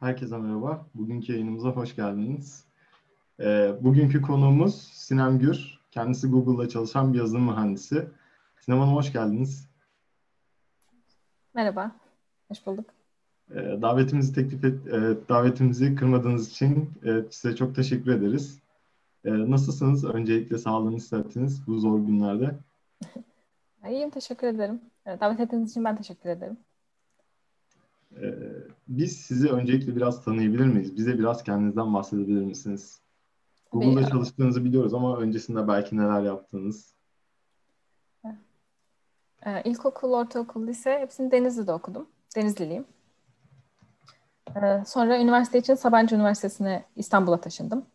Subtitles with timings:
[0.00, 0.86] Herkese merhaba.
[0.94, 2.64] Bugünkü yayınımıza hoş geldiniz.
[3.40, 5.78] Ee, bugünkü konuğumuz Sinem Gür.
[5.90, 8.08] Kendisi Google'da çalışan bir yazılım mühendisi.
[8.60, 9.68] Sinem Hanım hoş geldiniz.
[11.54, 11.96] Merhaba,
[12.48, 12.90] hoş bulduk.
[13.50, 18.58] Ee, davetimizi teklif et, e, davetimizi kırmadığınız için e, size çok teşekkür ederiz.
[19.24, 20.04] E, nasılsınız?
[20.04, 22.54] Öncelikle sağlığınız, sıhhatiniz bu zor günlerde.
[23.88, 24.80] İyiyim, teşekkür ederim.
[25.06, 26.56] Davet ettiğiniz için ben teşekkür ederim.
[28.16, 28.34] Ee,
[28.88, 30.96] biz sizi öncelikle biraz tanıyabilir miyiz?
[30.96, 33.00] Bize biraz kendinizden bahsedebilir misiniz?
[33.72, 36.94] Google'da çalıştığınızı biliyoruz ama öncesinde belki neler yaptınız?
[39.46, 42.08] Ee, ilkokul, ortaokul, lise hepsini Denizli'de okudum.
[42.36, 42.86] Denizliliyim.
[44.56, 47.86] Ee, sonra üniversite için Sabancı Üniversitesi'ne İstanbul'a taşındım.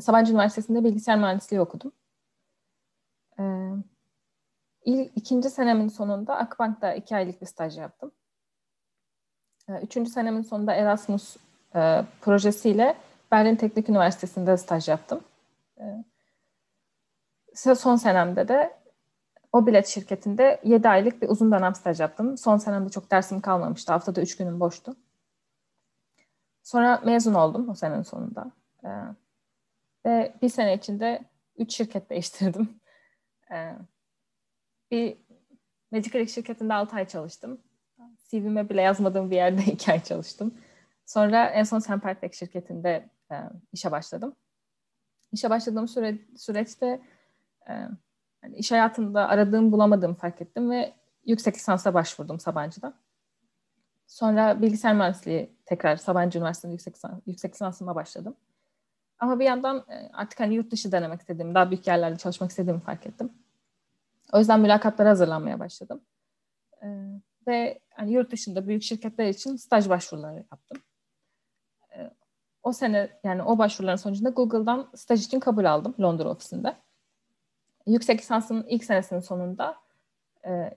[0.00, 1.92] Sabancı Üniversitesi'nde bilgisayar mühendisliği okudum.
[3.38, 3.72] Ee,
[5.16, 8.12] ikinci senemin sonunda Akbank'ta iki aylık bir staj yaptım.
[9.68, 11.36] Ee, üçüncü senemin sonunda Erasmus
[11.74, 12.96] e, projesiyle
[13.32, 15.20] Berlin Teknik Üniversitesi'nde staj yaptım.
[15.78, 18.76] E, son senemde de
[19.52, 22.38] o bilet şirketinde 7 aylık bir uzun dönem staj yaptım.
[22.38, 23.92] Son senemde çok dersim kalmamıştı.
[23.92, 24.96] Haftada 3 günüm boştu.
[26.62, 28.52] Sonra mezun oldum o senenin sonunda.
[28.84, 28.88] E,
[30.06, 31.24] ve bir sene içinde
[31.56, 32.80] 3 şirket değiştirdim.
[33.52, 33.72] E,
[34.90, 35.18] bir
[35.90, 37.60] Magic şirketinde 6 ay çalıştım.
[38.34, 40.54] CV'me bile yazmadığım bir yerde iki ay çalıştım.
[41.06, 43.34] Sonra en son Sempertek şirketinde e,
[43.72, 44.36] işe başladım.
[45.32, 47.00] İşe başladığım süre, süreçte
[47.68, 47.72] e,
[48.42, 50.92] yani iş hayatında aradığım bulamadığımı fark ettim ve
[51.26, 52.94] yüksek lisansa başvurdum Sabancı'da.
[54.06, 56.96] Sonra bilgisayar mühendisliği tekrar Sabancı Üniversitesi'nde yüksek,
[57.26, 58.36] yüksek lisansıma başladım.
[59.18, 62.80] Ama bir yandan e, artık hani yurt dışı denemek istediğimi, daha büyük yerlerde çalışmak istediğimi
[62.80, 63.32] fark ettim.
[64.32, 66.00] O yüzden mülakatlara hazırlanmaya başladım.
[67.46, 70.78] Ve hani yurt dışında büyük şirketler için staj başvuruları yaptım.
[71.96, 72.10] Ee,
[72.62, 76.76] o sene yani o başvuruların sonucunda Google'dan staj için kabul aldım Londra ofisinde.
[77.86, 79.76] Yüksek lisansımın ilk senesinin sonunda
[80.46, 80.76] e,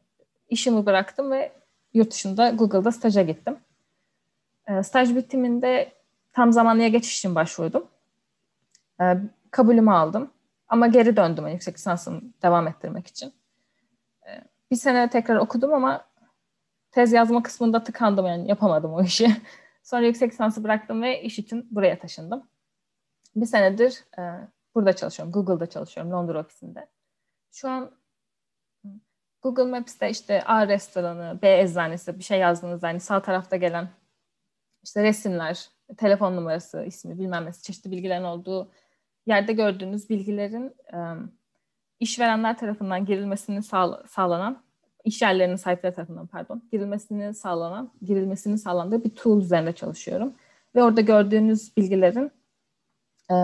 [0.50, 1.52] işimi bıraktım ve
[1.94, 3.58] yurt dışında Google'da staja gittim.
[4.68, 5.94] E, staj bitiminde
[6.34, 7.88] tam zamanlıya geçiş için başvurdum.
[9.02, 9.18] E,
[9.52, 10.32] kabulümü aldım.
[10.68, 13.34] Ama geri döndüm yani yüksek lisansımı devam ettirmek için.
[14.28, 16.07] E, bir sene tekrar okudum ama
[16.92, 19.36] tez yazma kısmında tıkandım yani yapamadım o işi.
[19.84, 22.50] Sonra yüksek lisansı bıraktım ve iş için buraya taşındım.
[23.36, 24.22] Bir senedir e,
[24.76, 25.34] burada çalışıyorum.
[25.34, 26.88] Google'da çalışıyorum Londra ofisinde.
[27.52, 27.92] Şu an
[29.42, 33.90] Google Maps'te işte A restoranı, B eczanesi bir şey yazdığınız yani sağ tarafta gelen
[34.84, 38.72] işte resimler, telefon numarası, ismi bilmem ne çeşitli bilgilerin olduğu
[39.26, 40.98] yerde gördüğünüz bilgilerin e,
[42.00, 44.64] işverenler tarafından girilmesini sağ, sağlanan
[45.08, 50.34] iş yerlerinin sahipleri tarafından pardon girilmesini sağlanan, girilmesini sağlandığı bir tool üzerinde çalışıyorum.
[50.76, 52.32] Ve orada gördüğünüz bilgilerin
[53.32, 53.36] e,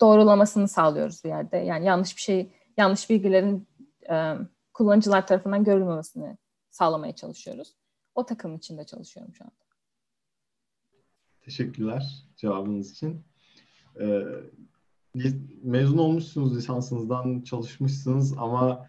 [0.00, 1.56] doğrulamasını sağlıyoruz bir yerde.
[1.56, 3.68] Yani yanlış bir şey, yanlış bilgilerin
[4.10, 4.34] e,
[4.74, 6.36] kullanıcılar tarafından görülmemesini
[6.70, 7.74] sağlamaya çalışıyoruz.
[8.14, 9.54] O takım içinde çalışıyorum şu anda.
[11.40, 13.24] Teşekkürler cevabınız için.
[14.00, 14.22] Ee,
[15.62, 18.88] mezun olmuşsunuz lisansınızdan çalışmışsınız ama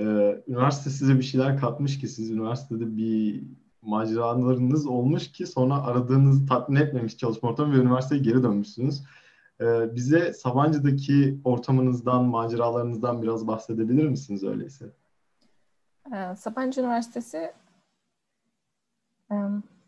[0.00, 0.04] e,
[0.48, 3.42] üniversite size bir şeyler katmış ki siz üniversitede bir
[3.82, 9.02] maceralarınız olmuş ki sonra aradığınızı tatmin etmemiş çalışma ortamı ve üniversiteye geri dönmüşsünüz.
[9.60, 14.92] E, bize Sabancı'daki ortamınızdan, maceralarınızdan biraz bahsedebilir misiniz öyleyse?
[16.14, 17.52] Ee, Sabancı Üniversitesi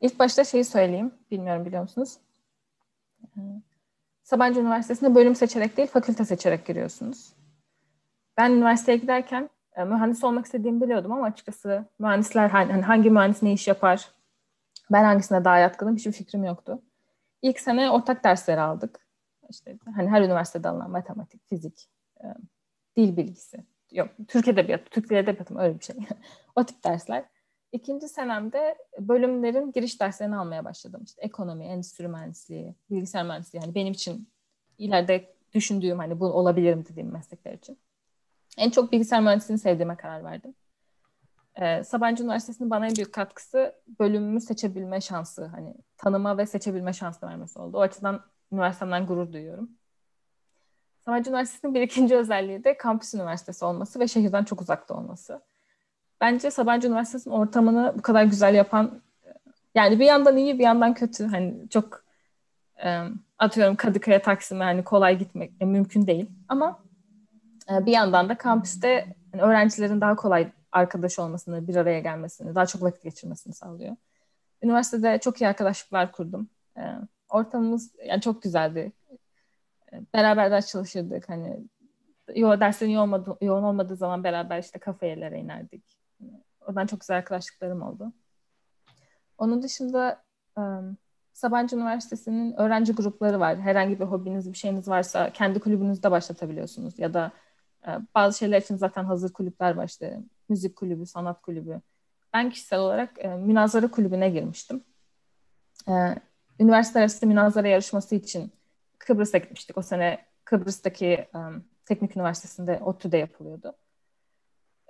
[0.00, 2.16] ilk başta şeyi söyleyeyim, bilmiyorum biliyor musunuz?
[3.36, 3.40] Ee,
[4.22, 7.32] Sabancı Üniversitesi'nde bölüm seçerek değil, fakülte seçerek giriyorsunuz.
[8.36, 13.52] Ben üniversiteye giderken e, mühendis olmak istediğimi biliyordum ama açıkçası mühendisler hani hangi mühendis ne
[13.52, 14.08] iş yapar,
[14.92, 16.82] ben hangisine daha yatkınım hiçbir fikrim yoktu.
[17.42, 19.06] İlk sene ortak dersleri aldık.
[19.50, 21.88] İşte hani her üniversitede alınan matematik, fizik,
[22.24, 22.26] e,
[22.96, 25.96] dil bilgisi, yok Türk edebiyatı, Türk dil edebiyatı öyle bir şey.
[26.56, 27.24] o tip dersler.
[27.72, 31.02] İkinci senemde bölümlerin giriş derslerini almaya başladım.
[31.04, 34.28] İşte ekonomi, endüstri mühendisliği, bilgisayar mühendisliği yani benim için
[34.78, 37.78] ileride düşündüğüm hani bu olabilirim dediğim meslekler için.
[38.58, 40.54] En çok bilgisayar mühendisliğini sevdiğime karar verdim.
[41.60, 45.44] Ee, Sabancı Üniversitesi'nin bana en büyük katkısı bölümümü seçebilme şansı.
[45.44, 47.76] Hani tanıma ve seçebilme şansı vermesi oldu.
[47.76, 49.70] O açıdan üniversitemden gurur duyuyorum.
[51.04, 55.40] Sabancı Üniversitesi'nin bir ikinci özelliği de kampüs üniversitesi olması ve şehirden çok uzakta olması.
[56.20, 59.02] Bence Sabancı Üniversitesi'nin ortamını bu kadar güzel yapan
[59.75, 61.26] yani bir yandan iyi bir yandan kötü.
[61.26, 62.05] Hani çok
[62.84, 63.00] e,
[63.38, 66.31] atıyorum Kadıköy'e Taksim'e hani kolay gitmek mümkün değil.
[66.48, 66.81] Ama
[67.70, 68.88] bir yandan da kampüste
[69.32, 73.96] yani öğrencilerin daha kolay arkadaş olmasını, bir araya gelmesini, daha çok vakit geçirmesini sağlıyor.
[74.62, 76.48] Üniversitede çok iyi arkadaşlıklar kurdum.
[76.76, 76.82] E,
[77.28, 78.92] ortamımız yani çok güzeldi.
[79.92, 81.28] E, beraber ders çalışırdık.
[81.28, 81.60] Hani
[82.34, 85.84] yo, derslerin yoğun olmadığı, yoğun olmadığı zaman beraber işte kafeyelere inerdik.
[86.60, 88.12] Oradan çok güzel arkadaşlıklarım oldu.
[89.38, 90.22] Onun dışında
[91.32, 93.60] Sabancı Üniversitesi'nin öğrenci grupları var.
[93.60, 96.98] Herhangi bir hobiniz, bir şeyiniz varsa kendi kulübünüzde başlatabiliyorsunuz.
[96.98, 97.32] Ya da
[98.14, 100.20] bazı şeyler için zaten hazır kulüpler var işte.
[100.49, 101.81] Müzik kulübü, sanat kulübü.
[102.34, 104.84] Ben kişisel olarak e, münazara kulübüne girmiştim.
[105.88, 105.93] E,
[106.61, 108.52] üniversite arası münazara yarışması için
[108.99, 109.79] Kıbrıs'a gitmiştik.
[109.79, 113.75] O sene Kıbrıs'taki um, Teknik Üniversitesi'nde ODTÜ'de yapılıyordu.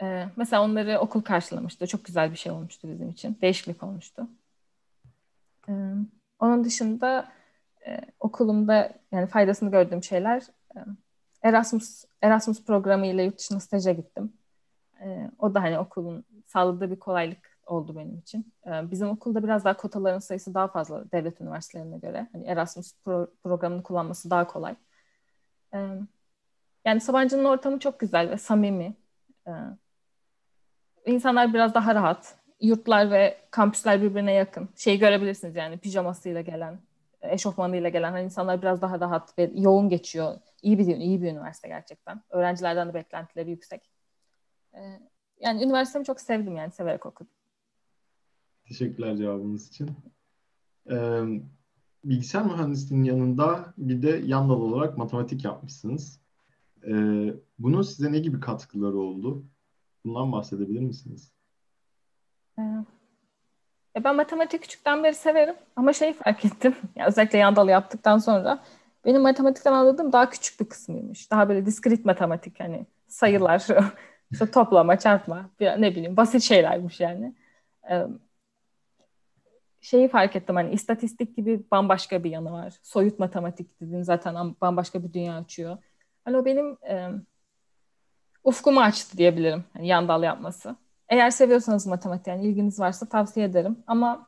[0.03, 1.87] E, mesela onları okul karşılamıştı.
[1.87, 3.39] Çok güzel bir şey olmuştu bizim için.
[3.43, 4.29] Değişiklik olmuştu.
[5.69, 5.73] E,
[6.39, 7.33] onun dışında
[7.87, 10.43] e, okulumda yani faydasını gördüğüm şeyler
[10.77, 10.79] e,
[11.43, 14.33] Erasmus Erasmus programı ile yurt dışına staja gittim.
[15.01, 18.53] E, o da hani okulun sağladığı bir kolaylık oldu benim için.
[18.67, 22.29] E, bizim okulda biraz daha kotaların sayısı daha fazla devlet üniversitelerine göre.
[22.33, 24.77] Hani Erasmus pro- programını kullanması daha kolay.
[25.75, 25.79] E,
[26.85, 28.95] yani Sabancı'nın ortamı çok güzel ve samimi.
[29.47, 29.53] E,
[31.07, 34.69] insanlar biraz daha rahat yurtlar ve kampüsler birbirine yakın.
[34.77, 36.79] Şeyi görebilirsiniz yani pijamasıyla gelen,
[37.23, 40.35] eşofmanıyla gelen hani insanlar biraz daha rahat ve yoğun geçiyor.
[40.63, 42.23] İyi bir iyi bir üniversite gerçekten.
[42.31, 43.91] Öğrencilerden de beklentileri yüksek.
[44.75, 45.01] Ee,
[45.41, 47.33] yani üniversitemi çok sevdim yani severek okudum.
[48.65, 49.91] Teşekkürler cevabınız için.
[50.91, 51.23] Ee,
[52.05, 56.21] bilgisayar mühendisliğinin yanında bir de yan dal olarak matematik yapmışsınız.
[56.87, 59.45] Ee, bunun size ne gibi katkıları oldu?
[60.05, 61.33] Bundan bahsedebilir misiniz?
[63.97, 66.77] E ben matematik küçükten beri severim ama şeyi fark ettim.
[66.97, 68.63] Yani özellikle yandalı yaptıktan sonra
[69.05, 71.31] benim matematikten anladığım daha küçük bir kısmıymış.
[71.31, 73.67] Daha böyle diskrit matematik hani sayılar,
[74.33, 77.35] işte toplama, çarpma, ne bileyim basit şeylermiş yani.
[77.91, 78.07] Ee,
[79.81, 82.75] şeyi fark ettim hani istatistik gibi bambaşka bir yanı var.
[82.83, 85.79] Soyut matematik dediğin zaten bambaşka bir dünya açıyor.
[86.25, 87.09] Hani o benim e,
[88.45, 89.65] ufkumu açtı diyebilirim.
[89.73, 90.77] Hani yan yapması.
[91.09, 93.79] Eğer seviyorsanız matematik yani ilginiz varsa tavsiye ederim.
[93.87, 94.27] Ama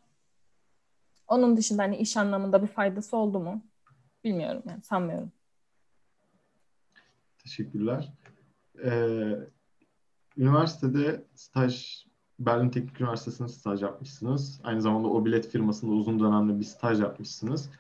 [1.29, 3.63] onun dışında hani iş anlamında bir faydası oldu mu?
[4.25, 5.33] Bilmiyorum yani sanmıyorum.
[7.39, 8.13] Teşekkürler.
[8.85, 9.39] Ee,
[10.37, 12.05] üniversitede staj
[12.39, 14.61] Berlin Teknik Üniversitesi'nde staj yapmışsınız.
[14.65, 17.71] Aynı zamanda o bilet firmasında uzun dönemli bir staj yapmışsınız.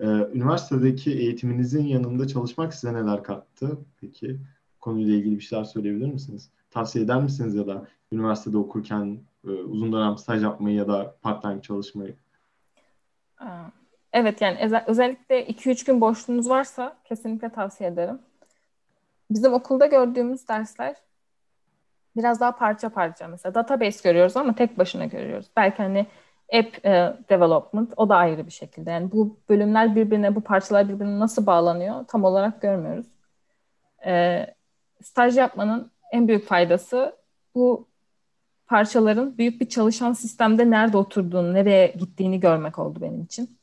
[0.00, 3.78] Ee, üniversitedeki eğitiminizin yanında çalışmak size neler kattı?
[4.00, 4.40] Peki
[4.80, 6.50] konuyla ilgili bir şeyler söyleyebilir misiniz?
[6.70, 11.62] Tavsiye eder misiniz ya da üniversitede okurken e, uzun dönem staj yapmayı ya da part-time
[11.62, 12.16] çalışmayı?
[14.12, 18.18] Evet yani özellikle 2-3 gün boşluğunuz varsa kesinlikle tavsiye ederim.
[19.30, 20.96] Bizim okulda gördüğümüz dersler
[22.16, 23.28] biraz daha parça parça.
[23.28, 25.46] Mesela database görüyoruz ama tek başına görüyoruz.
[25.56, 26.06] Belki hani
[26.52, 28.90] app e, development o da ayrı bir şekilde.
[28.90, 33.06] Yani bu bölümler birbirine, bu parçalar birbirine nasıl bağlanıyor tam olarak görmüyoruz.
[34.06, 34.46] E,
[35.02, 37.16] staj yapmanın en büyük faydası
[37.54, 37.88] bu
[38.66, 43.58] parçaların büyük bir çalışan sistemde nerede oturduğunu, nereye gittiğini görmek oldu benim için.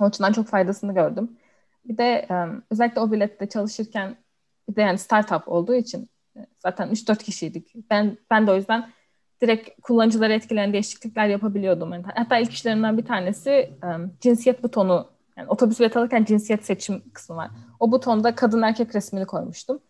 [0.00, 1.36] O açıdan çok faydasını gördüm.
[1.84, 2.28] Bir de
[2.70, 4.16] özellikle o bilette çalışırken
[4.68, 6.08] bir de yani startup olduğu için
[6.58, 7.74] zaten 3-4 kişiydik.
[7.90, 8.90] Ben ben de o yüzden
[9.40, 11.92] direkt kullanıcıları etkileyen değişiklikler yapabiliyordum.
[12.14, 13.70] Hatta ilk işlerimden bir tanesi
[14.20, 17.50] cinsiyet butonu yani otobüs bilet alırken cinsiyet seçim kısmı var.
[17.80, 19.80] O butonda kadın erkek resmini koymuştum.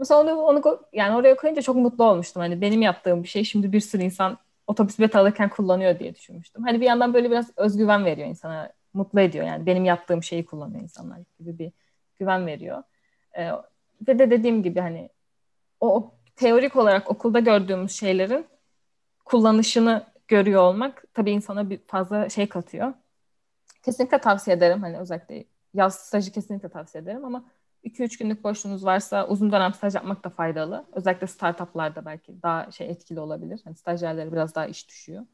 [0.00, 2.40] Mesela onu, onu yani oraya koyunca çok mutlu olmuştum.
[2.40, 6.62] Hani benim yaptığım bir şey şimdi bir sürü insan otobüs bilet alırken kullanıyor diye düşünmüştüm.
[6.64, 8.72] Hani bir yandan böyle biraz özgüven veriyor insana.
[8.94, 9.66] Mutlu ediyor yani.
[9.66, 11.72] Benim yaptığım şeyi kullanıyor insanlar gibi bir
[12.18, 12.82] güven veriyor.
[13.38, 13.50] Ee,
[14.08, 15.08] ve de dediğim gibi hani
[15.80, 18.46] o, o teorik olarak okulda gördüğümüz şeylerin
[19.24, 22.92] kullanışını görüyor olmak tabii insana bir fazla şey katıyor.
[23.82, 24.80] Kesinlikle tavsiye ederim.
[24.80, 27.44] Hani özellikle yaz stajı kesinlikle tavsiye ederim ama
[27.84, 30.86] 2-3 günlük boşluğunuz varsa uzun dönem staj yapmak da faydalı.
[30.92, 33.60] Özellikle startuplarda belki daha şey etkili olabilir.
[33.64, 35.26] Hani stajyerlere biraz daha iş düşüyor.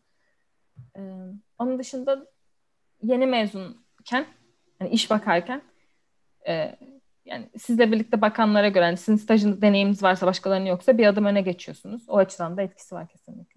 [0.97, 1.00] Ee,
[1.59, 2.26] onun dışında
[3.03, 4.26] yeni mezunken,
[4.81, 5.62] yani iş bakarken
[6.49, 6.79] e,
[7.25, 11.43] yani sizle birlikte bakanlara göre yani sizin stajın deneyiminiz varsa başkalarının yoksa bir adım öne
[11.43, 12.09] geçiyorsunuz.
[12.09, 13.56] O açıdan da etkisi var kesinlikle.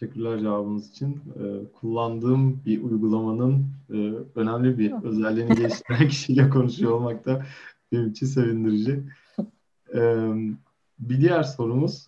[0.00, 1.22] Teşekkürler cevabınız için.
[1.36, 3.96] Ee, kullandığım bir uygulamanın e,
[4.34, 7.46] önemli bir özelliğini geliştiren kişiyle konuşuyor olmak da
[7.92, 9.02] benim için sevindirici.
[9.94, 10.30] Ee,
[10.98, 12.06] bir diğer sorumuz,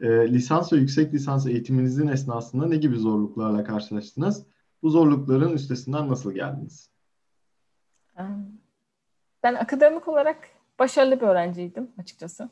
[0.00, 4.46] e, lisans ve yüksek lisans eğitiminizin esnasında ne gibi zorluklarla karşılaştınız?
[4.82, 6.90] Bu zorlukların üstesinden nasıl geldiniz?
[9.42, 10.48] Ben akademik olarak
[10.78, 12.48] başarılı bir öğrenciydim açıkçası.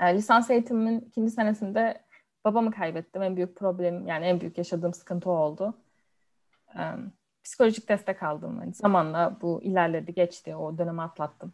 [0.00, 2.07] Yani lisans eğitimimin ikinci senesinde
[2.48, 3.22] babamı kaybettim.
[3.22, 5.74] En büyük problem yani en büyük yaşadığım sıkıntı oldu.
[7.44, 8.60] psikolojik destek aldım.
[8.60, 10.56] Yani zamanla bu ilerledi, geçti.
[10.56, 11.52] O dönemi atlattım.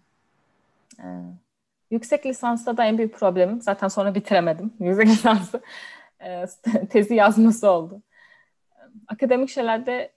[1.91, 5.63] Yüksek lisansta da en büyük problemim zaten sonra bitiremedim yüksek lisansı.
[6.21, 6.45] E,
[6.91, 8.03] tezi yazması oldu.
[9.09, 10.13] Akademik şeylerde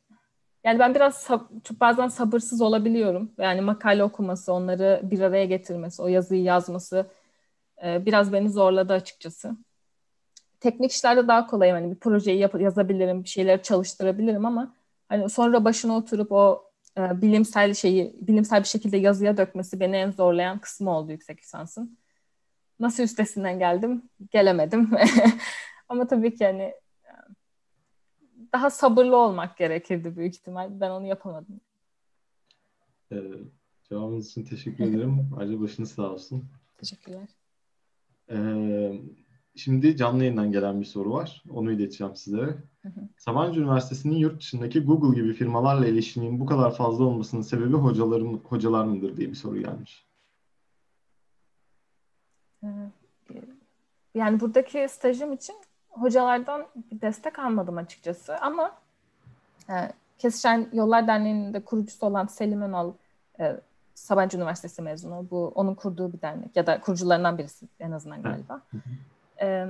[0.63, 3.31] yani ben biraz sab- bazen sabırsız olabiliyorum.
[3.38, 7.05] Yani makale okuması, onları bir araya getirmesi, o yazıyı yazması
[7.84, 9.57] e, biraz beni zorladı açıkçası.
[10.67, 11.71] Teknik işlerde daha kolay.
[11.71, 14.75] Hani bir projeyi yap- yazabilirim, bir şeyleri çalıştırabilirim ama
[15.09, 20.12] hani sonra başına oturup o e, bilimsel şeyi bilimsel bir şekilde yazıya dökmesi beni en
[20.12, 21.97] zorlayan kısmı oldu yüksek lisansın.
[22.79, 24.09] Nasıl üstesinden geldim?
[24.31, 24.91] Gelemedim.
[25.89, 26.74] ama tabii ki hani
[28.53, 30.79] daha sabırlı olmak gerekirdi büyük ihtimal.
[30.79, 31.62] Ben onu yapamadım.
[33.12, 33.21] Ee,
[33.89, 35.29] cevabınız için teşekkür ederim.
[35.38, 36.45] Ayrıca başınız sağ olsun.
[36.77, 37.27] Teşekkürler.
[38.29, 39.01] Ee,
[39.57, 41.43] şimdi canlı yayından gelen bir soru var.
[41.49, 42.57] Onu ileteceğim sizlere.
[42.81, 43.01] Hı hı.
[43.17, 48.85] Sabancı Üniversitesi'nin yurt dışındaki Google gibi firmalarla ilişkinin bu kadar fazla olmasının sebebi hocaların, hocalar
[48.85, 50.07] mıdır diye bir soru gelmiş.
[52.63, 52.67] Ee,
[54.15, 55.55] yani buradaki stajım için
[55.89, 58.77] hocalardan bir destek almadım açıkçası ama
[59.69, 59.73] e,
[60.17, 62.93] Kesişen Yollar Derneği'nin de kurucusu olan Selim Önal
[63.39, 63.61] e,
[63.93, 65.27] Sabancı Üniversitesi mezunu.
[65.31, 68.61] Bu onun kurduğu bir dernek ya da kurucularından birisi en azından galiba.
[69.41, 69.67] E,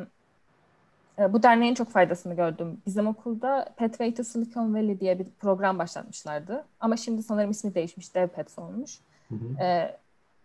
[1.20, 2.82] e, bu derneğin çok faydasını gördüm.
[2.86, 6.66] Bizim okulda Pathway to Silicon Valley diye bir program başlatmışlardı.
[6.80, 9.00] Ama şimdi sanırım ismi değişmiş, DevPaths olmuş.
[9.62, 9.98] E,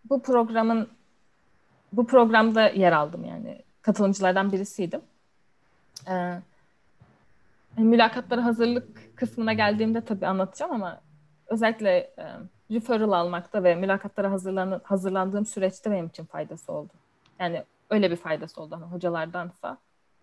[0.09, 0.89] bu programın
[1.93, 3.61] bu programda yer aldım yani.
[3.81, 5.01] Katılımcılardan birisiydim.
[6.09, 6.39] Ee,
[7.77, 11.01] mülakatlara hazırlık kısmına geldiğimde tabii anlatacağım ama
[11.47, 12.25] özellikle e,
[12.71, 16.93] referral almakta ve mülakatlara hazırlan hazırlandığım süreçte benim için faydası oldu.
[17.39, 19.77] Yani öyle bir faydası oldu hani hocalardansa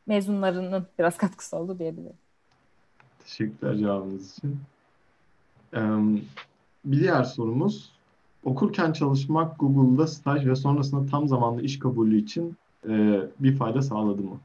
[0.06, 2.16] mezunlarının biraz katkısı oldu diyebilirim.
[3.24, 4.60] Teşekkürler cevabınız için.
[5.74, 5.78] Ee,
[6.84, 7.92] bir diğer sorumuz
[8.44, 12.56] okurken çalışmak Google'da staj ve sonrasında tam zamanlı iş kabulü için
[12.88, 14.40] e, bir fayda sağladı mı?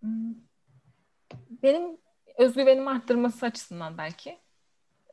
[0.00, 0.34] Hmm.
[1.62, 1.96] Benim
[2.38, 4.38] özgüvenimi arttırması açısından belki.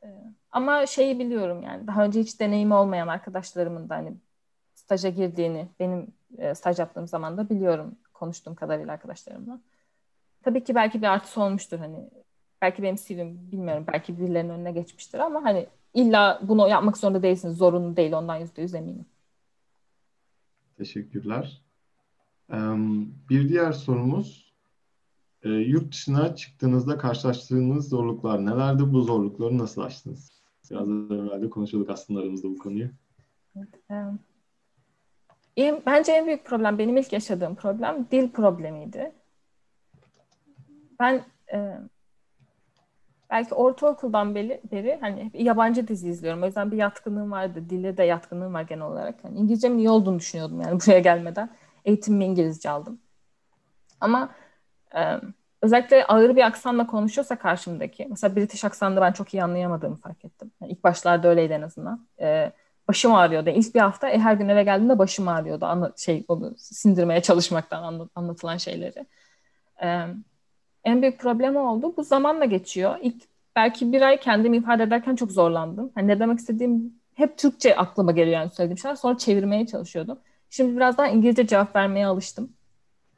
[0.02, 0.08] Ee,
[0.50, 4.16] ama şeyi biliyorum yani daha önce hiç deneyimi olmayan arkadaşlarımın da hani
[4.86, 6.06] staja girdiğini benim
[6.38, 9.60] e, staj yaptığım zaman da biliyorum konuştuğum kadarıyla arkadaşlarımla.
[10.42, 12.10] Tabii ki belki bir artısı olmuştur hani
[12.62, 17.56] belki benim CV'm bilmiyorum belki birilerinin önüne geçmiştir ama hani illa bunu yapmak zorunda değilsiniz
[17.56, 19.06] zorunlu değil ondan yüzde yüz eminim.
[20.76, 21.62] Teşekkürler.
[23.30, 24.52] Bir diğer sorumuz
[25.42, 28.92] e, yurt dışına çıktığınızda karşılaştığınız zorluklar nelerdi?
[28.92, 30.30] Bu zorlukları nasıl aştınız?
[30.70, 32.90] Biraz evvel de konuşuyorduk aslında aramızda bu konuyu.
[33.56, 33.68] Evet,
[35.86, 39.12] bence en büyük problem, benim ilk yaşadığım problem dil problemiydi.
[41.00, 41.78] Ben e,
[43.30, 46.42] belki ortaokuldan beri, beri hani yabancı dizi izliyorum.
[46.42, 47.70] O yüzden bir yatkınlığım vardı.
[47.70, 49.24] Dile de yatkınlığım var genel olarak.
[49.24, 51.50] Yani İngilizcemin iyi olduğunu düşünüyordum yani buraya gelmeden.
[51.84, 53.00] Eğitimimi İngilizce aldım.
[54.00, 54.30] Ama
[54.96, 55.20] e,
[55.62, 60.50] özellikle ağır bir aksanla konuşuyorsa karşımdaki, mesela British aksanında ben çok iyi anlayamadığımı fark ettim.
[60.60, 62.06] Yani ilk başlarda öyleydi en azından.
[62.20, 62.52] E,
[62.88, 63.50] başım ağrıyordu.
[63.50, 65.64] İlk bir hafta e, her gün eve geldiğimde başım ağrıyordu.
[65.64, 69.06] Anla, şey, onu sindirmeye çalışmaktan anlat, anlatılan şeyleri.
[69.82, 70.06] E,
[70.84, 71.94] en büyük problem oldu.
[71.96, 72.96] Bu zamanla geçiyor.
[73.02, 73.22] İlk
[73.56, 75.92] belki bir ay kendimi ifade ederken çok zorlandım.
[75.94, 78.96] Hani ne demek istediğim hep Türkçe aklıma geliyor yani söylediğim şeyler.
[78.96, 80.18] Sonra çevirmeye çalışıyordum.
[80.50, 82.56] Şimdi biraz daha İngilizce cevap vermeye alıştım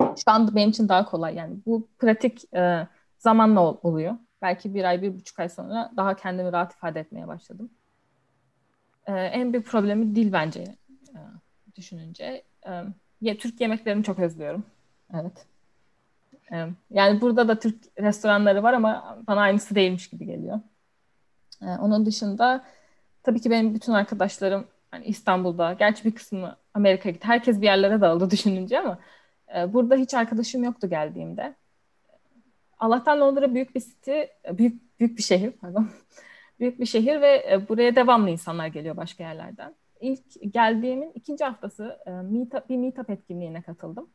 [0.00, 1.34] şu anda benim için daha kolay.
[1.34, 4.14] Yani bu pratik e, zamanla ol, oluyor.
[4.42, 7.70] Belki bir ay, bir buçuk ay sonra daha kendimi rahat ifade etmeye başladım.
[9.08, 10.60] E, en büyük problemi dil bence
[11.14, 11.18] e,
[11.76, 12.42] düşününce.
[13.22, 14.64] E, Türk yemeklerini çok özlüyorum.
[15.14, 15.46] Evet.
[16.52, 20.60] E, yani burada da Türk restoranları var ama bana aynısı değilmiş gibi geliyor.
[21.62, 22.64] E, onun dışında
[23.22, 27.26] tabii ki benim bütün arkadaşlarım hani İstanbul'da, gerçi bir kısmı Amerika'ya gitti.
[27.26, 28.98] Herkes bir yerlere dağıldı düşününce ama
[29.56, 31.54] ee, burada hiç arkadaşım yoktu geldiğimde.
[32.78, 34.20] Allah'tan Londra büyük bir city,
[34.52, 35.88] büyük büyük bir şehir pardon.
[36.60, 39.74] Büyük bir şehir ve e, buraya devamlı insanlar geliyor başka yerlerden.
[40.00, 42.10] İlk geldiğimin ikinci haftası e,
[42.68, 44.10] bir meetup etkinliğine katıldım.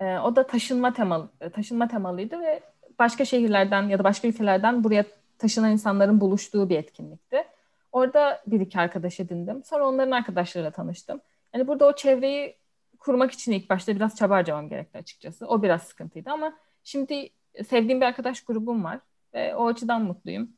[0.00, 2.62] E, o da taşınma temalı, taşınma temalıydı ve
[2.98, 5.04] başka şehirlerden ya da başka ülkelerden buraya
[5.38, 7.44] taşınan insanların buluştuğu bir etkinlikti.
[7.92, 9.64] Orada bir iki arkadaş edindim.
[9.64, 11.20] Sonra onların arkadaşlarıyla tanıştım.
[11.54, 12.56] Yani burada o çevreyi
[12.98, 15.46] kurmak için ilk başta biraz çaba harcamam gerekti açıkçası.
[15.46, 16.52] O biraz sıkıntıydı ama
[16.84, 17.28] şimdi
[17.68, 19.00] sevdiğim bir arkadaş grubum var
[19.34, 20.50] ve o açıdan mutluyum.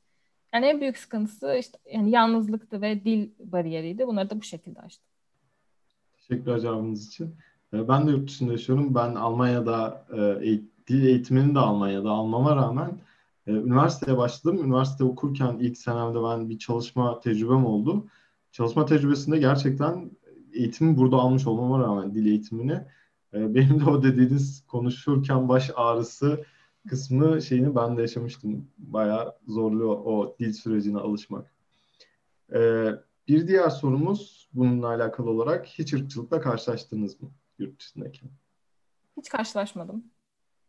[0.55, 4.07] Yani en büyük sıkıntısı işte yani yalnızlıktı ve dil bariyeriydi.
[4.07, 5.05] Bunları da bu şekilde açtım.
[6.13, 7.35] Teşekkürler cevabınız için.
[7.75, 8.95] Ee, ben de yurt dışında yaşıyorum.
[8.95, 10.07] Ben Almanya'da
[10.45, 12.99] e, dil eğitimini de Almanya'da almama rağmen
[13.47, 14.65] E, üniversiteye başladım.
[14.65, 18.07] Üniversite okurken ilk senemde ben bir çalışma tecrübem oldu.
[18.53, 20.11] Çalışma tecrübesinde gerçekten
[20.53, 22.73] eğitimi burada almış olmama rağmen dil eğitimini
[23.35, 26.45] e, benim de o dediğiniz konuşurken baş ağrısı
[26.89, 28.69] kısmı şeyini ben de yaşamıştım.
[28.79, 31.55] Bayağı zorluyor o dil sürecine alışmak.
[32.55, 32.89] Ee,
[33.29, 38.31] bir diğer sorumuz bununla alakalı olarak hiç ırkçılıkla karşılaştınız mı yurt dışındayken?
[39.17, 40.05] Hiç karşılaşmadım.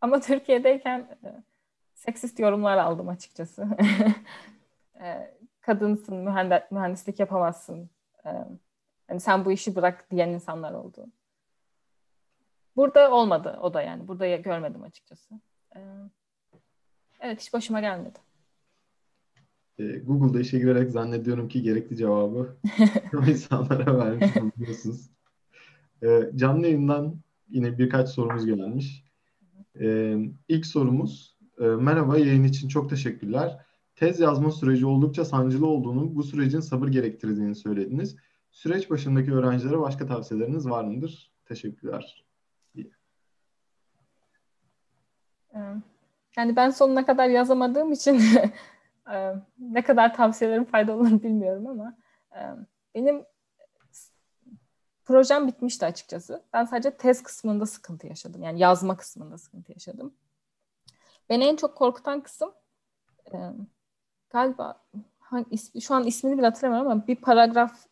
[0.01, 1.43] Ama Türkiye'deyken e,
[1.93, 3.67] seksist yorumlar aldım açıkçası.
[5.01, 7.89] e, kadınsın, mühendis, mühendislik yapamazsın.
[8.25, 8.29] E,
[9.07, 11.05] hani sen bu işi bırak diyen insanlar oldu.
[12.75, 14.07] Burada olmadı o da yani.
[14.07, 15.39] Burada görmedim açıkçası.
[15.75, 15.79] E,
[17.19, 18.19] evet hiç başıma gelmedi.
[19.79, 22.57] E, Google'da işe girerek zannediyorum ki gerekli cevabı
[23.27, 25.09] insanlara vermiş biliyorsunuz.
[26.03, 27.15] E, canlı yayından
[27.49, 29.03] yine birkaç sorumuz gelmiş.
[30.47, 33.65] İlk sorumuz, e, merhaba yayın için çok teşekkürler.
[33.95, 38.15] Tez yazma süreci oldukça sancılı olduğunu, bu sürecin sabır gerektirdiğini söylediniz.
[38.51, 41.31] Süreç başındaki öğrencilere başka tavsiyeleriniz var mıdır?
[41.45, 42.25] Teşekkürler.
[46.37, 48.21] Yani ben sonuna kadar yazamadığım için
[49.59, 51.97] ne kadar tavsiyelerim faydalı olur bilmiyorum ama
[52.95, 53.25] benim
[55.05, 56.43] projem bitmişti açıkçası.
[56.53, 58.43] Ben sadece tez kısmında sıkıntı yaşadım.
[58.43, 60.13] Yani yazma kısmında sıkıntı yaşadım.
[61.29, 62.53] Beni en çok korkutan kısım
[64.29, 64.81] galiba
[65.81, 67.85] şu an ismini bile hatırlamıyorum ama bir paragraf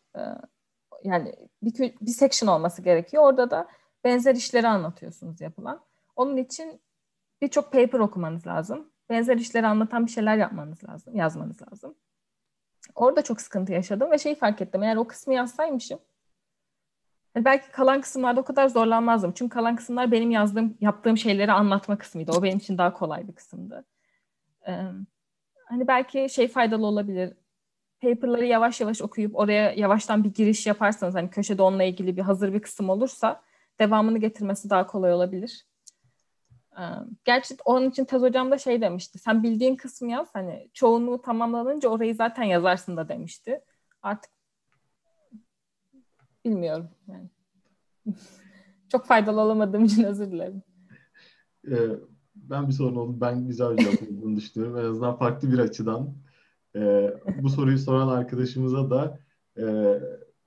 [1.04, 3.22] yani bir, bir section olması gerekiyor.
[3.22, 3.68] Orada da
[4.04, 5.80] benzer işleri anlatıyorsunuz yapılan.
[6.16, 6.80] Onun için
[7.42, 8.90] birçok paper okumanız lazım.
[9.10, 11.94] Benzer işleri anlatan bir şeyler yapmanız lazım, yazmanız lazım.
[12.94, 14.82] Orada çok sıkıntı yaşadım ve şeyi fark ettim.
[14.82, 15.98] Eğer o kısmı yazsaymışım
[17.34, 19.32] yani belki kalan kısımlarda o kadar zorlanmazdım.
[19.32, 22.32] Çünkü kalan kısımlar benim yazdığım, yaptığım şeyleri anlatma kısmıydı.
[22.32, 23.84] O benim için daha kolay bir kısımdı.
[24.68, 24.72] Ee,
[25.66, 27.34] hani belki şey faydalı olabilir.
[28.02, 32.52] Paper'ları yavaş yavaş okuyup oraya yavaştan bir giriş yaparsanız hani köşede onunla ilgili bir hazır
[32.54, 33.42] bir kısım olursa
[33.80, 35.66] devamını getirmesi daha kolay olabilir.
[37.24, 39.18] Gerçi onun için tez hocam da şey demişti.
[39.18, 40.28] Sen bildiğin kısmı yaz.
[40.32, 43.60] Hani çoğunluğu tamamlanınca orayı zaten yazarsın da demişti.
[44.02, 44.32] Artık
[46.44, 47.30] bilmiyorum yani.
[48.88, 50.62] Çok faydalı olamadığım için özür dilerim.
[51.70, 51.76] Ee,
[52.34, 53.20] ben bir sorun oldu.
[53.20, 54.78] Ben güzel bir cevap olduğunu düşünüyorum.
[54.78, 56.14] En azından farklı bir açıdan.
[56.76, 59.18] Ee, bu soruyu soran arkadaşımıza da
[59.58, 59.64] e,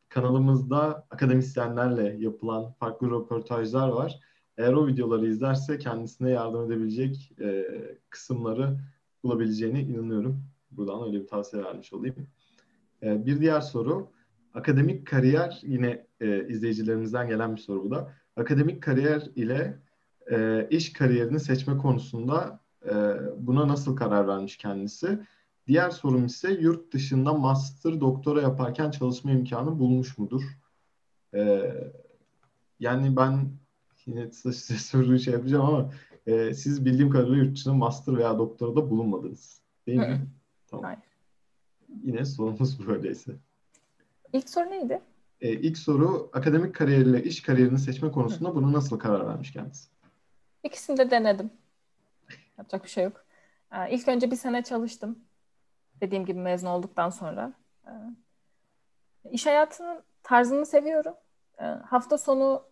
[0.10, 4.20] kanalımızda akademisyenlerle yapılan farklı röportajlar var
[4.58, 7.66] eğer o videoları izlerse kendisine yardım edebilecek e,
[8.10, 8.78] kısımları
[9.24, 10.44] bulabileceğine inanıyorum.
[10.72, 12.28] Buradan öyle bir tavsiye vermiş olayım.
[13.04, 14.08] E, bir diğer soru,
[14.54, 18.14] akademik kariyer yine e, izleyicilerimizden gelen bir soru bu da.
[18.36, 19.80] Akademik kariyer ile
[20.32, 22.94] e, iş kariyerini seçme konusunda e,
[23.38, 25.20] buna nasıl karar vermiş kendisi?
[25.68, 30.44] Diğer sorum ise yurt dışında master, doktora yaparken çalışma imkanı bulmuş mudur?
[31.34, 31.74] E,
[32.80, 33.50] yani ben
[34.08, 35.92] yine size soruyu şey yapacağım ama
[36.28, 39.62] e, siz bildiğim kadarıyla yurt dışında master veya doktora da bulunmadınız.
[39.88, 40.28] Değil mi?
[40.68, 40.84] Tamam.
[40.86, 41.00] Hayır.
[42.04, 43.32] Yine sorumuz böyleyse.
[44.34, 45.02] İlk soru neydi?
[45.42, 48.56] E, ilk soru akademik kariyeriyle iş kariyerini seçme konusunda Hı.
[48.56, 49.90] bunu nasıl karar vermiş kendisi?
[50.64, 51.50] İkisini de denedim.
[52.58, 53.26] Yapacak bir şey yok.
[53.72, 55.20] Ee, ilk önce bir sene çalıştım.
[56.02, 57.54] Dediğim gibi mezun olduktan sonra.
[57.88, 57.92] Ee,
[59.32, 61.14] iş hayatının tarzını seviyorum.
[61.60, 62.64] Ee, hafta sonu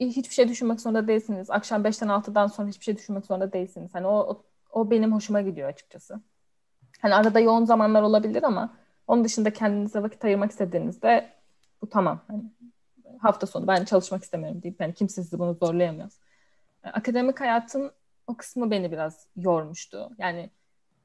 [0.00, 1.50] hiçbir şey düşünmek zorunda değilsiniz.
[1.50, 3.94] Akşam 5'ten 6'dan sonra hiçbir şey düşünmek zorunda değilsiniz.
[3.94, 6.20] Hani o, o, benim hoşuma gidiyor açıkçası.
[7.00, 8.74] Hani arada yoğun zamanlar olabilir ama
[9.06, 11.30] onun dışında kendinize vakit ayırmak istediğinizde
[11.82, 12.20] bu tamam.
[12.28, 12.42] Hani
[13.18, 16.18] hafta sonu ben çalışmak istemiyorum deyip yani kimse sizi bunu zorlayamaz.
[16.84, 17.92] E, akademik hayatın
[18.26, 20.10] o kısmı beni biraz yormuştu.
[20.18, 20.50] Yani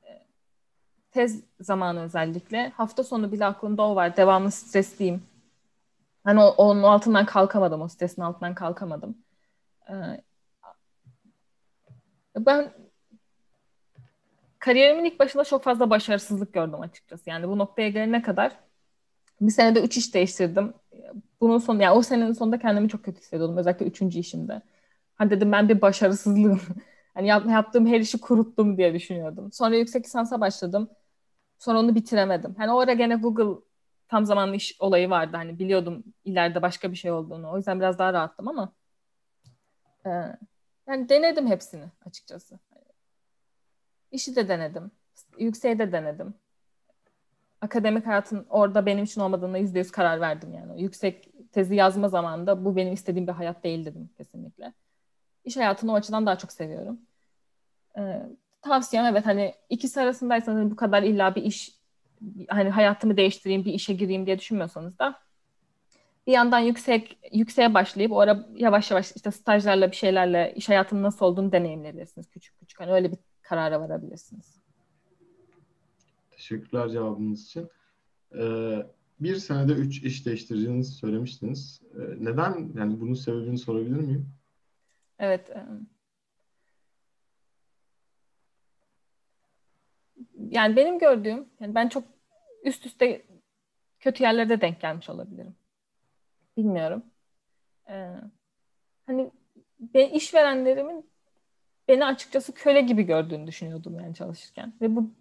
[0.04, 0.10] e,
[1.12, 4.18] tez zamanı özellikle hafta sonu bile aklımda o var.
[4.18, 5.22] Devamlı stresliyim.
[6.24, 9.18] Hani onun altından kalkamadım, o stresin altından kalkamadım.
[9.90, 9.94] Ee,
[12.38, 12.74] ben
[14.60, 17.30] kariyerimin ilk başında çok fazla başarısızlık gördüm açıkçası.
[17.30, 18.60] Yani bu noktaya gelene kadar
[19.42, 20.74] bir senede üç iş değiştirdim.
[21.42, 23.58] Bunun sonu, yani o senenin sonunda kendimi çok kötü hissediyordum.
[23.58, 24.62] Özellikle üçüncü işimde.
[25.16, 26.62] Hani dedim ben bir başarısızlığım.
[27.14, 29.52] hani yap, yaptığım her işi kuruttum diye düşünüyordum.
[29.52, 30.90] Sonra yüksek lisansa başladım.
[31.60, 32.56] Sonra onu bitiremedim.
[32.58, 33.62] Hani o ara gene Google
[34.10, 35.38] tam zamanlı iş olayı vardı.
[35.38, 37.52] Hani biliyordum ileride başka bir şey olduğunu.
[37.52, 38.74] O yüzden biraz daha rahattım ama
[40.06, 40.10] e,
[40.88, 42.60] yani denedim hepsini açıkçası.
[44.12, 44.92] İşi de denedim.
[45.40, 46.34] Yükseği de denedim.
[47.62, 50.82] Akademik hayatın orada benim için olmadığına yüzde yüz karar verdim yani.
[50.82, 54.74] Yüksek tezi yazma zamanında bu benim istediğim bir hayat değil dedim kesinlikle.
[55.46, 57.02] İş hayatını o açıdan daha çok seviyorum.
[57.98, 58.22] Ee,
[58.62, 61.79] tavsiyem evet hani ikisi arasındaysanız bu kadar illa bir iş
[62.48, 65.20] hani hayatımı değiştireyim bir işe gireyim diye düşünmüyorsanız da
[66.28, 71.04] bir yandan yüksek yükseğe başlayıp o ara yavaş yavaş işte stajlarla bir şeylerle iş hayatının
[71.04, 72.80] nasıl olduğunu deneyimleyebilirsiniz küçük küçük.
[72.80, 74.60] Hani öyle bir karara varabilirsiniz.
[76.32, 77.70] Teşekkürler cevabınız için.
[78.36, 78.86] Ee,
[79.20, 81.82] bir senede üç iş değiştireceğinizi söylemiştiniz.
[81.96, 82.72] Ee, neden?
[82.78, 84.30] Yani bunun sebebini sorabilir miyim?
[85.20, 85.52] Evet.
[90.50, 92.04] Yani benim gördüğüm, yani ben çok
[92.64, 93.22] üst üste
[94.00, 95.56] kötü yerlerde denk gelmiş olabilirim.
[96.58, 97.04] Bilmiyorum.
[97.90, 98.16] Ee,
[99.06, 99.32] hani
[99.80, 101.10] ben işverenlerimin
[101.88, 104.74] beni açıkçası köle gibi gördüğünü düşünüyordum yani çalışırken.
[104.82, 105.12] Ve bu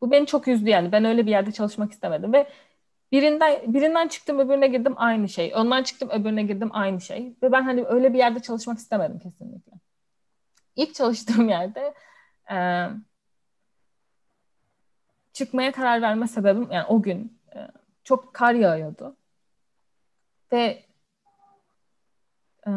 [0.00, 0.92] bu beni çok üzdü yani.
[0.92, 2.48] Ben öyle bir yerde çalışmak istemedim ve
[3.12, 5.52] birinden birinden çıktım öbürüne girdim aynı şey.
[5.54, 7.36] Ondan çıktım öbürüne girdim aynı şey.
[7.42, 9.72] Ve ben hani öyle bir yerde çalışmak istemedim kesinlikle.
[10.76, 11.94] İlk çalıştığım yerde
[12.50, 12.56] e,
[15.36, 17.68] çıkmaya karar verme sebebim yani o gün e,
[18.04, 19.16] çok kar yağıyordu.
[20.52, 20.84] Ve
[22.66, 22.70] e,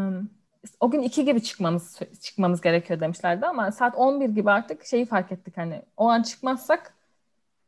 [0.79, 5.31] o gün iki gibi çıkmamız çıkmamız gerekiyor demişlerdi ama saat 11 gibi artık şeyi fark
[5.31, 6.93] ettik hani o an çıkmazsak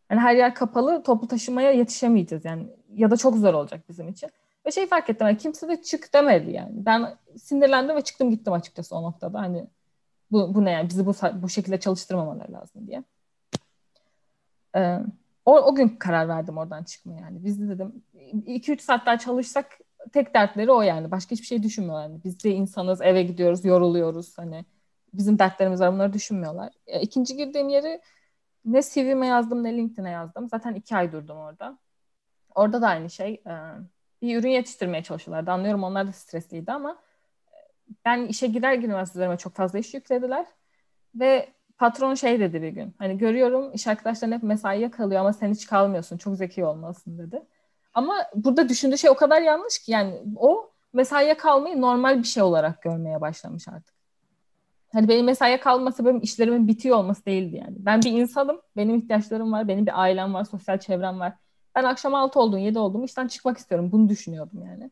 [0.10, 4.30] hani her yer kapalı toplu taşımaya yetişemeyeceğiz yani ya da çok zor olacak bizim için.
[4.66, 6.72] Ve şey fark ettim yani kimse de çık demedi yani.
[6.74, 9.68] Ben sinirlendim ve çıktım gittim açıkçası o noktada hani
[10.32, 13.04] bu, bu ne yani bizi bu, bu şekilde çalıştırmamaları lazım diye.
[14.76, 15.00] Ee,
[15.46, 17.44] o, o gün karar verdim oradan çıkmaya yani.
[17.46, 18.04] Biz de dedim
[18.46, 19.80] 2-3 saat daha çalışsak
[20.14, 21.12] tek dertleri o yani.
[21.12, 22.04] Başka hiçbir şey düşünmüyorlar.
[22.04, 24.38] Yani biz de insanız, eve gidiyoruz, yoruluyoruz.
[24.38, 24.66] Hani
[25.14, 26.74] bizim dertlerimiz var, bunları düşünmüyorlar.
[26.88, 28.02] E, ikinci girdiğim yeri
[28.66, 30.50] ne CV'me yazdım ne LinkedIn'e yazdım.
[30.50, 31.78] Zaten iki ay durdum orada.
[32.56, 33.34] Orada da aynı şey.
[33.34, 33.54] E,
[34.22, 35.52] bir ürün yetiştirmeye çalışıyorlardı.
[35.52, 36.92] Anlıyorum onlar da stresliydi ama
[37.48, 37.58] e,
[38.06, 40.46] ben işe girer girmez üzerime çok fazla iş yüklediler.
[41.16, 42.94] Ve patron şey dedi bir gün.
[42.98, 46.18] Hani görüyorum iş arkadaşların hep mesaiye kalıyor ama sen hiç kalmıyorsun.
[46.18, 47.42] Çok zeki olmalısın dedi.
[47.94, 52.44] Ama burada düşündüğü şey o kadar yanlış ki yani o mesaiye kalmayı normal bir şey
[52.44, 53.96] olarak görmeye başlamış artık.
[54.94, 57.76] Hani benim mesaiye kalma sebebim işlerimin bitiyor olması değildi yani.
[57.78, 61.34] Ben bir insanım, benim ihtiyaçlarım var, benim bir ailem var, sosyal çevrem var.
[61.76, 63.92] Ben akşam 6 olduğum, 7 olduğum işten çıkmak istiyorum.
[63.92, 64.92] Bunu düşünüyordum yani.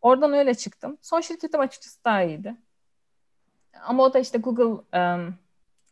[0.00, 0.98] Oradan öyle çıktım.
[1.02, 2.56] Son şirketim açıkçası daha iyiydi.
[3.86, 5.34] Ama o da işte Google um,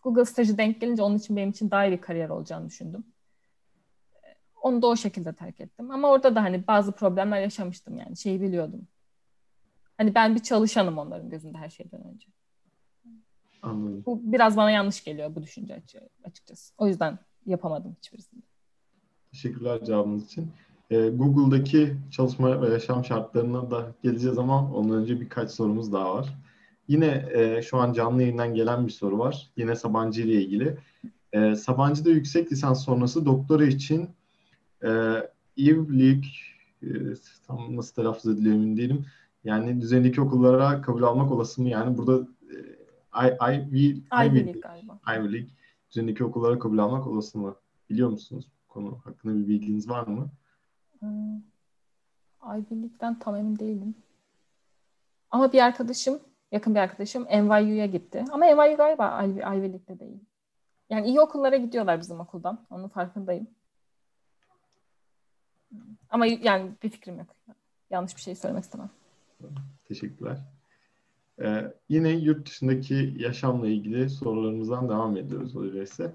[0.04, 3.04] Google stajı denk gelince onun için benim için daha iyi bir kariyer olacağını düşündüm.
[4.62, 5.90] Onu da o şekilde terk ettim.
[5.90, 8.16] Ama orada da hani bazı problemler yaşamıştım yani.
[8.16, 8.86] Şeyi biliyordum.
[9.96, 12.28] Hani ben bir çalışanım onların gözünde her şeyden önce.
[13.62, 14.02] Anladım.
[14.06, 15.82] Bu biraz bana yanlış geliyor bu düşünce
[16.24, 16.74] açıkçası.
[16.78, 18.42] O yüzden yapamadım hiçbirisini.
[19.32, 20.52] Teşekkürler cevabınız için.
[20.90, 26.34] Ee, Google'daki çalışma ve yaşam şartlarına da geleceğiz ama ondan önce birkaç sorumuz daha var.
[26.88, 29.50] Yine e, şu an canlı yayından gelen bir soru var.
[29.56, 30.78] Yine Sabancı ile ilgili.
[31.32, 34.10] E, Sabancı'da yüksek lisans sonrası doktora için
[34.84, 34.90] e,
[35.56, 36.26] ivlik
[36.82, 36.88] e,
[37.46, 39.06] tam nasıl telaffuz ediliyor emin değilim.
[39.44, 41.68] Yani düzenindeki okullara kabul almak olası mı?
[41.68, 42.56] Yani burada e,
[43.52, 45.00] Ivy, League galiba.
[45.08, 45.48] Ivy League
[45.90, 47.56] düzenindeki okullara kabul almak olası mı?
[47.90, 50.30] Biliyor musunuz bu konu hakkında bir bilginiz var mı?
[50.98, 51.36] Hmm.
[52.42, 53.94] Ivy League'den tam emin değilim.
[55.30, 56.20] Ama bir arkadaşım,
[56.54, 58.24] yakın bir arkadaşım NYU'ya gitti.
[58.32, 60.20] Ama NYU galiba Ivy, League'de değil.
[60.90, 62.66] Yani iyi okullara gidiyorlar bizim okuldan.
[62.70, 63.46] Onun farkındayım.
[66.10, 67.26] Ama yani bir fikrim yok.
[67.90, 68.90] Yanlış bir şey söylemek istemem.
[69.88, 70.38] Teşekkürler.
[71.42, 76.14] Ee, yine yurt dışındaki yaşamla ilgili sorularımızdan devam ediyoruz öyleyse.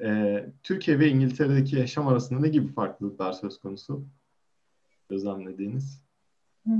[0.00, 4.04] Ee, Türkiye ve İngiltere'deki yaşam arasında ne gibi farklılıklar söz konusu?
[5.08, 6.02] Gözlemlediğiniz.
[6.66, 6.74] Hı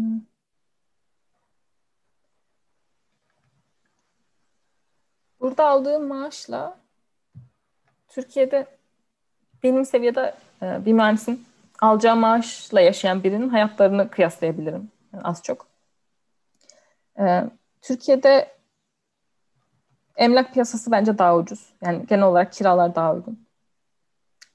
[5.45, 6.77] Burada aldığım maaşla
[8.09, 8.67] Türkiye'de
[9.63, 11.47] benim seviyede e, bir mühendisin
[11.81, 15.67] alacağı maaşla yaşayan birinin hayatlarını kıyaslayabilirim yani az çok.
[17.19, 17.45] Ee,
[17.83, 18.57] Türkiye'de
[20.17, 21.73] emlak piyasası bence daha ucuz.
[21.83, 23.47] Yani genel olarak kiralar daha uygun.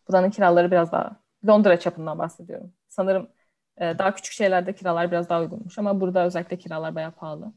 [0.07, 1.15] Buranın kiraları biraz daha
[1.47, 2.73] Londra çapından bahsediyorum.
[2.87, 3.29] Sanırım
[3.77, 7.53] e, daha küçük şeylerde kiralar biraz daha uygunmuş ama burada özellikle kiralar bayağı pahalı.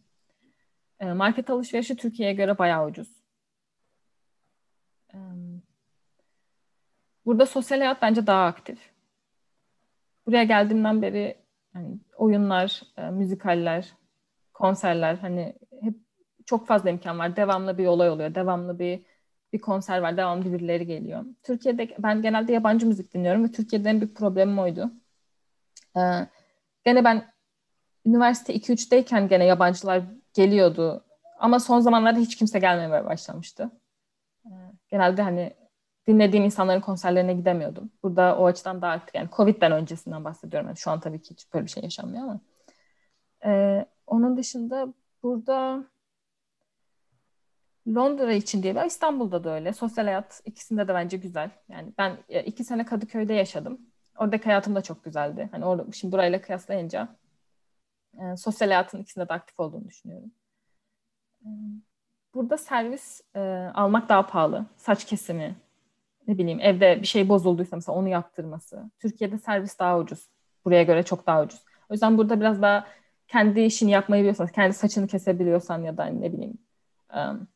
[1.00, 3.21] E, market alışverişi Türkiye'ye göre bayağı ucuz.
[7.26, 8.92] Burada sosyal hayat bence daha aktif
[10.26, 11.36] buraya geldiğimden beri
[11.72, 13.92] hani oyunlar, e, müzikaller,
[14.54, 15.94] konserler hani hep
[16.46, 17.36] çok fazla imkan var.
[17.36, 18.34] Devamlı bir olay oluyor.
[18.34, 19.02] Devamlı bir
[19.52, 20.16] bir konser var.
[20.16, 21.24] Devamlı birileri geliyor.
[21.42, 24.92] Türkiye'de ben genelde yabancı müzik dinliyorum ve Türkiye'de en büyük problemim oydu.
[25.96, 26.00] Ee,
[26.84, 27.32] gene ben
[28.06, 30.02] üniversite 2-3'teyken gene yabancılar
[30.34, 31.04] geliyordu.
[31.38, 33.70] Ama son zamanlarda hiç kimse gelmemeye başlamıştı.
[34.92, 35.52] Ee, genelde hani
[36.06, 37.90] dinlediğim insanların konserlerine gidemiyordum.
[38.02, 39.14] Burada o açıdan daha aktif.
[39.14, 40.68] Yani Covid'den öncesinden bahsediyorum.
[40.68, 42.40] Yani şu an tabii ki hiç böyle bir şey yaşanmıyor ama.
[43.44, 45.84] Ee, onun dışında burada
[47.88, 49.72] Londra için diye İstanbul'da da öyle.
[49.72, 51.50] Sosyal hayat ikisinde de bence güzel.
[51.68, 53.80] Yani ben iki sene Kadıköy'de yaşadım.
[54.18, 55.48] Oradaki hayatım da çok güzeldi.
[55.52, 57.08] Hani orada şimdi burayla kıyaslayınca
[58.14, 60.32] e, sosyal hayatın ikisinde de aktif olduğunu düşünüyorum.
[62.32, 63.40] E, burada servis e,
[63.74, 64.66] almak daha pahalı.
[64.76, 65.56] Saç kesimi,
[66.28, 68.90] ne bileyim evde bir şey bozulduysa mesela onu yaptırması.
[68.98, 70.28] Türkiye'de servis daha ucuz.
[70.64, 71.64] Buraya göre çok daha ucuz.
[71.90, 72.86] O yüzden burada biraz daha
[73.28, 76.58] kendi işini yapmayı biliyorsan, kendi saçını kesebiliyorsan ya da ne bileyim
[77.16, 77.48] um,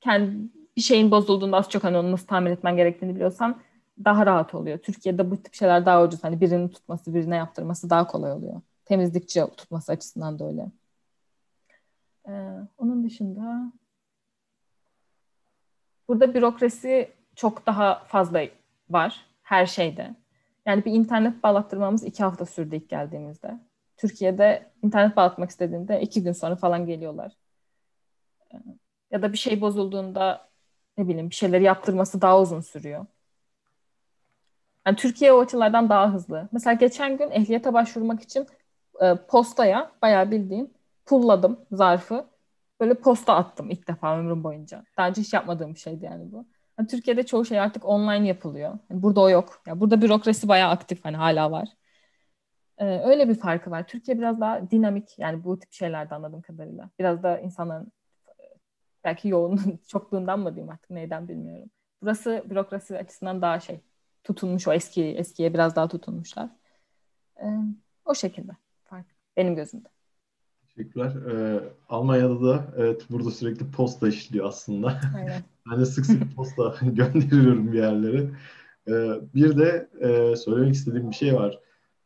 [0.00, 3.60] kendi bir şeyin bozulduğunda az çok hani onu nasıl tamir etmen gerektiğini biliyorsan
[4.04, 4.78] daha rahat oluyor.
[4.78, 6.24] Türkiye'de bu tip şeyler daha ucuz.
[6.24, 8.60] Hani birinin tutması, birine yaptırması daha kolay oluyor.
[8.84, 10.70] Temizlikçi tutması açısından da öyle.
[12.28, 12.32] Ee,
[12.78, 13.72] onun dışında
[16.08, 18.42] burada bürokrasi çok daha fazla
[18.90, 20.14] var her şeyde.
[20.66, 23.60] Yani bir internet bağlattırmamız iki hafta sürdü ilk geldiğimizde.
[23.96, 27.32] Türkiye'de internet bağlatmak istediğinde iki gün sonra falan geliyorlar.
[28.54, 28.56] Ee,
[29.10, 30.48] ya da bir şey bozulduğunda
[30.98, 33.06] ne bileyim bir şeyleri yaptırması daha uzun sürüyor.
[34.86, 36.48] Yani Türkiye o açılardan daha hızlı.
[36.52, 38.46] Mesela geçen gün ehliyete başvurmak için
[39.00, 40.74] e, postaya bayağı bildiğin
[41.06, 42.26] pulladım zarfı.
[42.80, 44.84] Böyle posta attım ilk defa ömrüm boyunca.
[44.98, 46.46] Daha önce hiç yapmadığım bir şeydi yani bu.
[46.78, 48.78] Yani Türkiye'de çoğu şey artık online yapılıyor.
[48.90, 49.62] Yani burada o yok.
[49.66, 51.68] Yani burada bürokrasi bayağı aktif hani hala var.
[52.78, 53.86] Ee, öyle bir farkı var.
[53.86, 56.90] Türkiye biraz daha dinamik yani bu tip şeylerde anladığım kadarıyla.
[56.98, 57.92] Biraz da insanların
[59.04, 61.70] belki yoğun çokluğundan mı diyeyim artık neyden bilmiyorum.
[62.02, 63.80] Burası bürokrasi açısından daha şey
[64.24, 66.50] tutunmuş o eski eskiye biraz daha tutunmuşlar.
[67.42, 67.46] Ee,
[68.04, 68.52] o şekilde
[68.84, 69.93] fark benim gözümde.
[70.76, 71.12] Teşekkürler.
[71.30, 75.00] Ee, Almanya'da da evet burada sürekli posta işliyor aslında.
[75.16, 75.42] Aynen.
[75.70, 78.30] ben de sık sık posta gönderiyorum bir yerlere.
[78.88, 81.58] Ee, bir de e, söylemek istediğim bir şey var.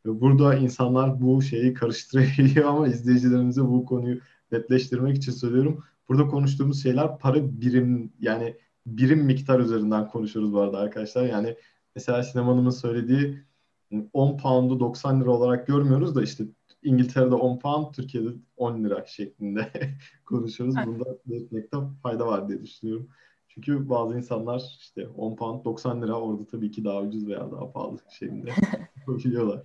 [0.05, 4.21] Burada insanlar bu şeyi karıştırıyor ama izleyicilerimize bu konuyu
[4.53, 5.85] netleştirmek için söylüyorum.
[6.09, 11.25] Burada konuştuğumuz şeyler para birim yani birim miktar üzerinden konuşuyoruz bu arada arkadaşlar.
[11.25, 11.57] Yani
[11.95, 13.39] mesela Sinem söylediği
[14.13, 16.45] 10 pound'u 90 lira olarak görmüyoruz da işte
[16.89, 19.71] İngiltere'de 10 pound, Türkiye'de 10 lira şeklinde
[20.27, 20.77] konuşuyoruz.
[20.87, 23.09] Bunda belirtmekte fayda var diye düşünüyorum.
[23.49, 27.73] Çünkü bazı insanlar işte 10 pound 90 lira orada tabii ki daha ucuz veya daha
[27.73, 28.51] pahalı şeklinde
[29.09, 29.63] biliyorlar.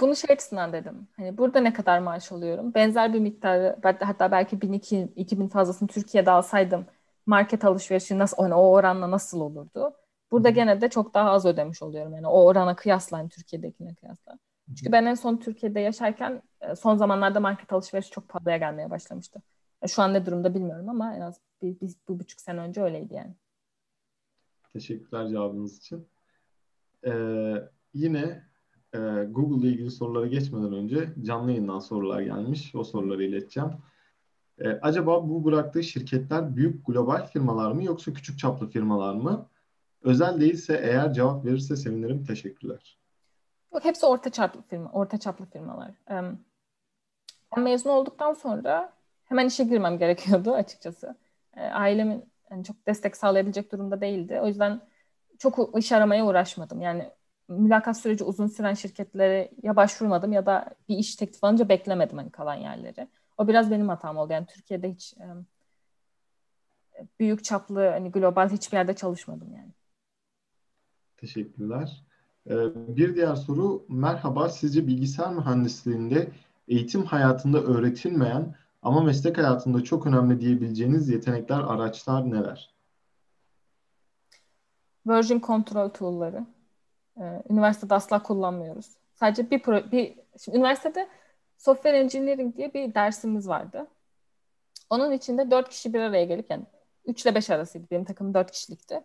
[0.00, 1.08] Bunu şey açısından dedim.
[1.16, 2.74] Hani burada ne kadar maaş alıyorum?
[2.74, 4.72] Benzer bir miktarı hatta belki 1000
[5.16, 6.86] 2000 fazlasını Türkiye'de alsaydım
[7.26, 9.94] market alışverişi nasıl hani o oranla nasıl olurdu?
[10.30, 12.14] Burada gene de çok daha az ödemiş oluyorum.
[12.14, 14.38] Yani o orana kıyasla yani Türkiye'dekine kıyasla.
[14.68, 19.42] Çünkü ben en son Türkiye'de yaşarken e, son zamanlarda market alışverişi çok pahalıya gelmeye başlamıştı.
[19.86, 23.14] Şu an ne durumda bilmiyorum ama en az bir, bir, bir buçuk sene önce öyleydi
[23.14, 23.34] yani.
[24.72, 26.08] Teşekkürler cevabınız için.
[27.06, 27.54] Ee,
[27.94, 28.42] yine
[28.94, 28.98] e,
[29.30, 32.74] Google ile ilgili sorulara geçmeden önce canlı yayından sorular gelmiş.
[32.74, 33.70] O soruları ileteceğim.
[34.58, 39.48] Ee, acaba bu bıraktığı şirketler büyük global firmalar mı yoksa küçük çaplı firmalar mı?
[40.02, 42.24] Özel değilse eğer cevap verirse sevinirim.
[42.24, 42.98] Teşekkürler.
[43.74, 45.90] Yok hepsi orta çaplı firma, orta çaplı firmalar.
[47.56, 48.92] Ben mezun olduktan sonra
[49.24, 51.16] hemen işe girmem gerekiyordu açıkçası.
[51.56, 54.40] Ailemin yani çok destek sağlayabilecek durumda değildi.
[54.42, 54.80] O yüzden
[55.38, 56.80] çok iş aramaya uğraşmadım.
[56.80, 57.10] Yani
[57.48, 62.30] mülakat süreci uzun süren şirketlere ya başvurmadım ya da bir iş teklif alınca beklemedim hani
[62.30, 63.08] kalan yerleri.
[63.38, 64.32] O biraz benim hatam oldu.
[64.32, 65.14] Yani Türkiye'de hiç
[67.20, 69.72] büyük çaplı hani global hiçbir yerde çalışmadım yani.
[71.16, 72.04] Teşekkürler.
[72.50, 72.54] Ee,
[72.96, 76.28] bir diğer soru, merhaba sizce bilgisayar mühendisliğinde
[76.68, 82.74] eğitim hayatında öğretilmeyen ama meslek hayatında çok önemli diyebileceğiniz yetenekler, araçlar neler?
[85.06, 86.46] Version control tool'ları.
[87.20, 88.86] Ee, üniversitede asla kullanmıyoruz.
[89.14, 91.08] Sadece bir, pro, bir şimdi üniversitede
[91.58, 93.86] software engineering diye bir dersimiz vardı.
[94.90, 96.64] Onun içinde dört kişi bir araya gelip yani
[97.06, 97.86] 3 ile 5 arasıydı.
[97.90, 99.00] Benim takım dört kişilikti.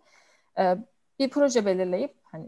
[0.58, 0.76] Ee,
[1.18, 2.46] bir proje belirleyip hani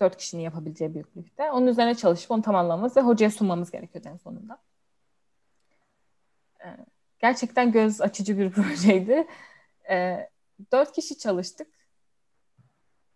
[0.00, 1.50] dört kişinin yapabileceği büyüklükte.
[1.50, 4.58] Onun üzerine çalışıp onu tamamlamamız ve hocaya sunmamız gerekiyordu en sonunda.
[6.64, 6.76] Ee,
[7.18, 9.26] gerçekten göz açıcı bir projeydi.
[9.90, 10.30] Ee,
[10.72, 11.68] dört kişi çalıştık.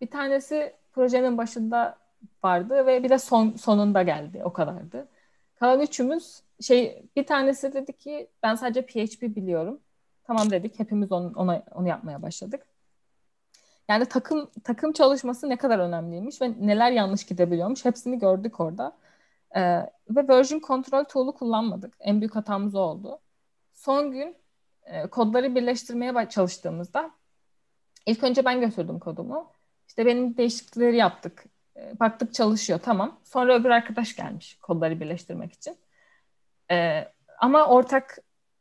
[0.00, 1.98] Bir tanesi projenin başında
[2.44, 4.42] vardı ve bir de son sonunda geldi.
[4.44, 5.08] O kadardı.
[5.54, 9.80] Kalan üçümüz şey bir tanesi dedi ki ben sadece PHP biliyorum.
[10.24, 10.78] Tamam dedik.
[10.78, 12.66] Hepimiz onu, ona, onu yapmaya başladık.
[13.88, 18.96] Yani takım takım çalışması ne kadar önemliymiş ve neler yanlış gidebiliyormuş hepsini gördük orada.
[19.56, 19.60] Ee,
[20.10, 21.94] ve version control tool'u kullanmadık.
[22.00, 23.20] En büyük hatamız o oldu.
[23.74, 24.36] Son gün
[24.84, 27.10] e, kodları birleştirmeye çalıştığımızda
[28.08, 29.52] İlk önce ben götürdüm kodumu.
[29.88, 31.44] İşte benim değişiklikleri yaptık.
[31.76, 33.20] E, baktık çalışıyor tamam.
[33.24, 35.78] Sonra öbür arkadaş gelmiş kodları birleştirmek için.
[36.70, 38.18] Ee, ama ortak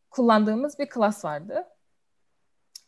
[0.09, 1.65] kullandığımız bir klas vardı.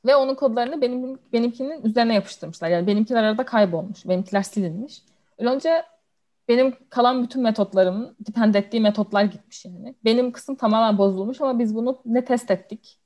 [0.06, 2.70] Ve onun kodlarını benim benimkinin üzerine yapıştırmışlar.
[2.70, 4.06] Yani benimkiler arada kaybolmuş.
[4.08, 5.02] Benimkiler silinmiş.
[5.38, 5.86] Önce
[6.48, 9.96] benim kalan bütün metotlarımın depend ettiği metotlar gitmiş yani.
[10.06, 13.00] Benim kısım tamamen bozulmuş ama biz bunu ne test ettik?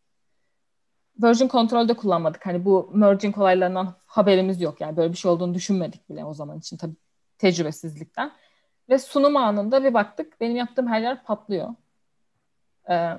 [1.23, 2.45] Version control'de kullanmadık.
[2.45, 4.81] Hani bu merging olaylarından haberimiz yok.
[4.81, 6.95] Yani böyle bir şey olduğunu düşünmedik bile o zaman için tabii
[7.37, 8.31] tecrübesizlikten.
[8.89, 11.75] Ve sunum anında bir baktık benim yaptığım her yer patlıyor.
[12.89, 13.09] Ee,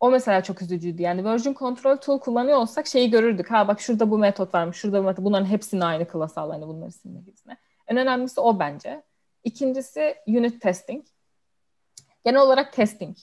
[0.00, 1.02] o mesela çok üzücüydü.
[1.02, 3.50] Yani version control tool kullanıyor olsak şeyi görürdük.
[3.50, 5.24] Ha bak şurada bu metot varmış, şurada bu metot.
[5.24, 6.50] Bunların hepsini aynı klasa al.
[6.50, 7.56] Hani bunları silme gibisine.
[7.86, 9.02] En önemlisi o bence.
[9.44, 11.04] İkincisi unit testing.
[12.24, 13.16] Genel olarak testing.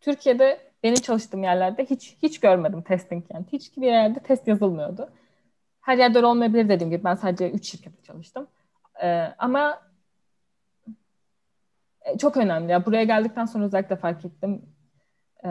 [0.00, 3.46] Türkiye'de benim çalıştığım yerlerde hiç hiç görmedim testing yani.
[3.52, 5.10] Hiç bir yerde test yazılmıyordu.
[5.80, 7.04] Her yerde öyle olmayabilir dediğim gibi.
[7.04, 8.46] Ben sadece 3 şirkette çalıştım.
[9.02, 9.82] Ee, ama
[12.02, 12.72] e, çok önemli.
[12.72, 12.86] Ya.
[12.86, 14.62] Buraya geldikten sonra özellikle fark ettim.
[15.44, 15.48] Ee,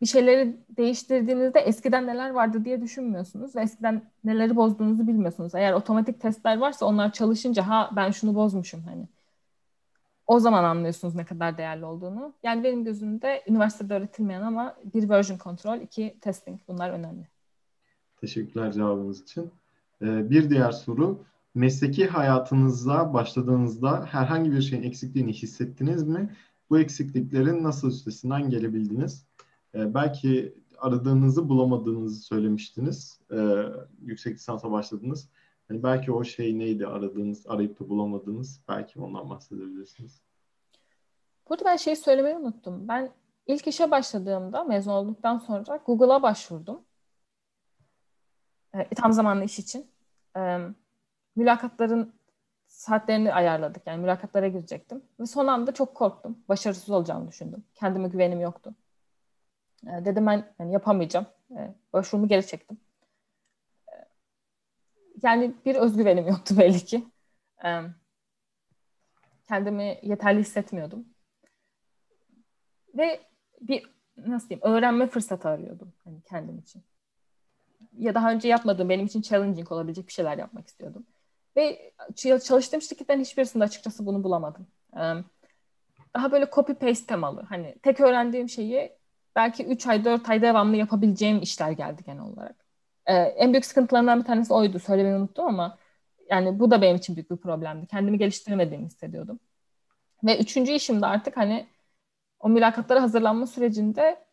[0.00, 5.54] bir şeyleri değiştirdiğinizde eskiden neler vardı diye düşünmüyorsunuz ve eskiden neleri bozduğunuzu bilmiyorsunuz.
[5.54, 9.08] Eğer otomatik testler varsa onlar çalışınca ha ben şunu bozmuşum hani.
[10.26, 12.32] O zaman anlıyorsunuz ne kadar değerli olduğunu.
[12.42, 17.26] Yani benim gözümde üniversitede öğretilmeyen ama bir version control, iki testing bunlar önemli.
[18.20, 19.50] Teşekkürler cevabınız için.
[20.02, 26.36] Ee, bir diğer soru, mesleki hayatınızda başladığınızda herhangi bir şeyin eksikliğini hissettiniz mi?
[26.70, 29.24] Bu eksikliklerin nasıl üstesinden gelebildiniz?
[29.74, 33.20] E, belki aradığınızı bulamadığınızı söylemiştiniz.
[33.32, 33.36] E,
[34.02, 35.28] yüksek lisansa başladınız.
[35.70, 38.60] Yani belki o şey neydi aradığınız, arayıp da bulamadığınız.
[38.68, 40.22] Belki ondan bahsedebilirsiniz.
[41.48, 42.88] Burada ben şeyi söylemeyi unuttum.
[42.88, 43.12] Ben
[43.46, 46.80] ilk işe başladığımda mezun olduktan sonra Google'a başvurdum.
[48.74, 49.90] E, tam zamanlı iş için.
[50.36, 50.58] E,
[51.36, 52.12] mülakatların
[52.66, 53.86] saatlerini ayarladık.
[53.86, 55.02] Yani mülakatlara girecektim.
[55.20, 56.38] Ve son anda çok korktum.
[56.48, 57.64] Başarısız olacağımı düşündüm.
[57.74, 58.74] Kendime güvenim yoktu.
[59.86, 61.26] E, dedim ben yani yapamayacağım.
[61.50, 62.78] E, başvurumu geri çektim.
[63.88, 63.94] E,
[65.22, 67.04] yani bir özgüvenim yoktu belli ki.
[69.48, 71.04] Kendimi yeterli hissetmiyordum.
[72.94, 73.20] Ve
[73.60, 76.82] bir nasıl diyeyim öğrenme fırsatı arıyordum hani kendim için.
[77.98, 81.06] Ya daha önce yapmadığım benim için challenging olabilecek bir şeyler yapmak istiyordum.
[81.56, 84.66] Ve çalıştığım şirketlerin hiçbirisinde açıkçası bunu bulamadım.
[86.14, 87.42] Daha böyle copy paste temalı.
[87.42, 88.97] Hani tek öğrendiğim şeyi
[89.38, 92.56] belki 3 ay 4 ay devamlı yapabileceğim işler geldi genel olarak.
[93.06, 94.78] Ee, en büyük sıkıntılarından bir tanesi oydu.
[94.78, 95.78] Söylemeyi unuttum ama
[96.30, 97.86] yani bu da benim için büyük bir problemdi.
[97.86, 99.40] Kendimi geliştiremediğimi hissediyordum.
[100.24, 101.66] Ve üçüncü işimde artık hani
[102.40, 104.24] o mülakatlara hazırlanma sürecinde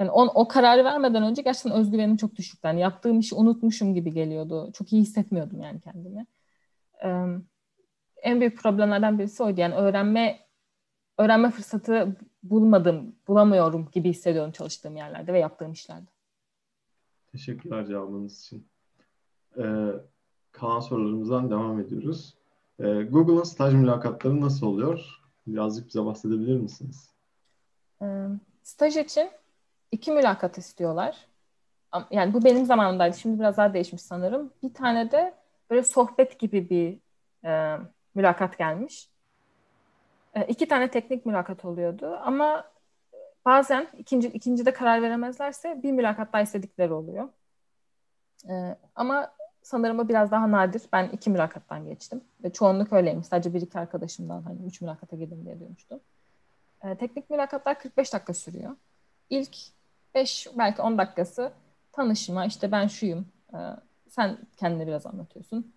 [0.00, 2.66] yani on, o kararı vermeden önce gerçekten özgüvenim çok düşüktü.
[2.68, 4.72] Yani yaptığım işi unutmuşum gibi geliyordu.
[4.72, 6.26] Çok iyi hissetmiyordum yani kendimi.
[7.04, 7.26] Ee,
[8.22, 9.60] en büyük problemlerden birisi oydu.
[9.60, 10.40] Yani öğrenme
[11.18, 16.10] öğrenme fırsatı bulmadım, bulamıyorum gibi hissediyorum çalıştığım yerlerde ve yaptığım işlerde.
[17.32, 18.66] Teşekkürler cevabınız için.
[19.58, 19.92] Ee,
[20.52, 22.34] kalan sorularımızdan devam ediyoruz.
[22.78, 25.20] Ee, Google'ın staj mülakatları nasıl oluyor?
[25.46, 27.10] Birazcık bize bahsedebilir misiniz?
[28.02, 28.26] Ee,
[28.62, 29.30] staj için
[29.92, 31.26] iki mülakat istiyorlar.
[32.10, 33.16] Yani bu benim zamanımdaydı.
[33.16, 34.52] Şimdi biraz daha değişmiş sanırım.
[34.62, 35.34] Bir tane de
[35.70, 36.98] böyle sohbet gibi bir
[37.48, 37.78] e,
[38.14, 39.09] mülakat gelmiş.
[40.34, 42.64] E, iki tane teknik mülakat oluyordu ama
[43.44, 47.28] bazen ikinci ikinci de karar veremezlerse bir mülakat daha istedikleri oluyor.
[48.48, 50.82] E, ama sanırım o biraz daha nadir.
[50.92, 53.26] Ben iki mülakattan geçtim ve çoğunluk öyleymiş.
[53.26, 56.00] Sadece bir iki arkadaşımdan hani üç mülakata girdim diye duymuştum.
[56.82, 58.76] E, teknik mülakatlar 45 dakika sürüyor.
[59.30, 59.56] İlk
[60.14, 61.52] 5 belki 10 dakikası
[61.92, 63.26] tanışma işte ben şuyum.
[64.08, 65.72] Sen kendini biraz anlatıyorsun.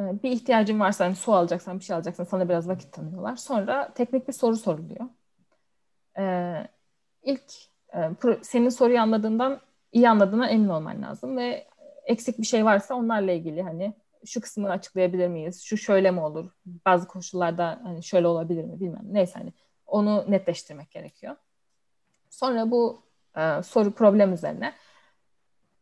[0.00, 3.36] Ee, bir ihtiyacın varsa hani su alacaksan bir şey alacaksan sana biraz vakit tanıyorlar.
[3.36, 5.06] Sonra teknik bir soru soruluyor.
[6.18, 6.68] Ee,
[7.22, 7.52] ilk
[7.94, 8.10] e,
[8.42, 9.60] senin soruyu anladığından
[9.92, 11.68] iyi anladığına emin olman lazım ve
[12.06, 13.94] eksik bir şey varsa onlarla ilgili hani
[14.26, 15.62] şu kısmını açıklayabilir miyiz?
[15.62, 16.50] Şu şöyle mi olur?
[16.66, 19.04] Bazı koşullarda hani şöyle olabilir mi bilmem.
[19.04, 19.52] Neyse hani
[19.86, 21.36] onu netleştirmek gerekiyor.
[22.30, 23.02] Sonra bu
[23.36, 24.74] e, soru problem üzerine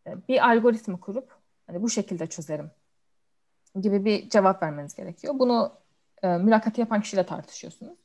[0.07, 1.37] e, bir algoritma kurup
[1.67, 2.71] hani bu şekilde çözerim
[3.81, 5.35] gibi bir cevap vermeniz gerekiyor.
[5.39, 5.73] Bunu
[6.23, 7.99] e, mülakatı yapan kişiyle tartışıyorsunuz.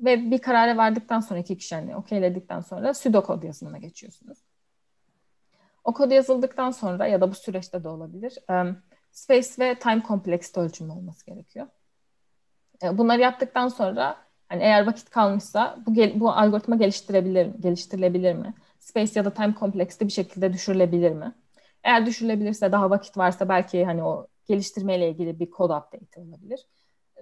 [0.00, 4.38] Ve bir karara verdikten sonra iki kişi hani okeyledikten sonra pseudokod yazılımına geçiyorsunuz.
[5.84, 8.38] O kod yazıldıktan sonra ya da bu süreçte de olabilir.
[8.50, 8.74] E,
[9.10, 11.66] space ve time complexity ölçümü olması gerekiyor.
[12.82, 14.16] E, bunları yaptıktan sonra
[14.48, 18.54] hani eğer vakit kalmışsa bu bu algoritma geliştirebilir geliştirilebilir mi?
[18.88, 21.34] space ya da time kompleksite bir şekilde düşürülebilir mi?
[21.84, 26.66] Eğer düşürülebilirse daha vakit varsa belki hani o geliştirmeyle ilgili bir kod update olabilir.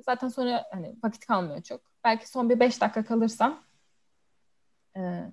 [0.00, 1.80] Zaten sonra hani vakit kalmıyor çok.
[2.04, 3.62] Belki son bir beş dakika kalırsam
[4.96, 5.32] e,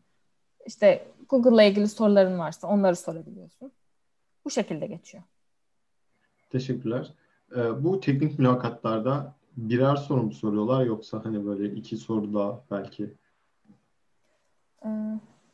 [0.65, 3.71] işte Google'la ilgili soruların varsa onları sorabiliyorsun.
[4.45, 5.23] Bu şekilde geçiyor.
[6.49, 7.13] Teşekkürler.
[7.55, 13.13] Ee, bu teknik mülakatlarda birer soru mu soruyorlar yoksa hani böyle iki soru da belki?
[14.85, 14.89] Ee,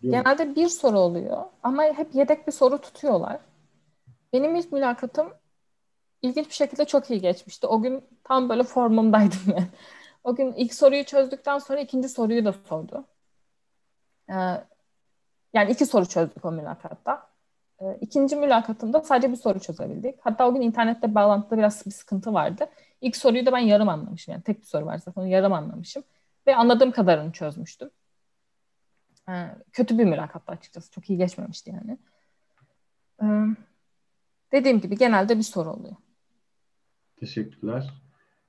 [0.02, 3.40] genelde bir soru oluyor ama hep yedek bir soru tutuyorlar.
[4.34, 5.28] Benim ilk mülakatım
[6.22, 7.68] ilginç bir şekilde çok iyi geçmişti.
[7.68, 9.68] O gün tam böyle formumdaydım yani.
[10.24, 13.06] O gün ilk soruyu çözdükten sonra ikinci soruyu da sordu.
[14.30, 14.34] Ee,
[15.54, 17.30] yani iki soru çözdük o mülakatta.
[17.82, 20.20] Ee, ikinci mülakatımda sadece bir soru çözebildik.
[20.22, 22.70] Hatta o gün internette bağlantıda biraz bir sıkıntı vardı.
[23.02, 24.32] İlk soruyu da ben yarım anlamışım.
[24.32, 26.04] Yani tek bir soru var zaten yarım anlamışım.
[26.48, 27.90] Ve anladığım kadarını çözmüştüm.
[29.30, 30.92] Ee, kötü bir mülakattı açıkçası.
[30.92, 31.98] Çok iyi geçmemişti yani.
[33.24, 33.56] Ee,
[34.52, 35.96] dediğim gibi genelde bir soru oluyor.
[37.20, 37.94] Teşekkürler.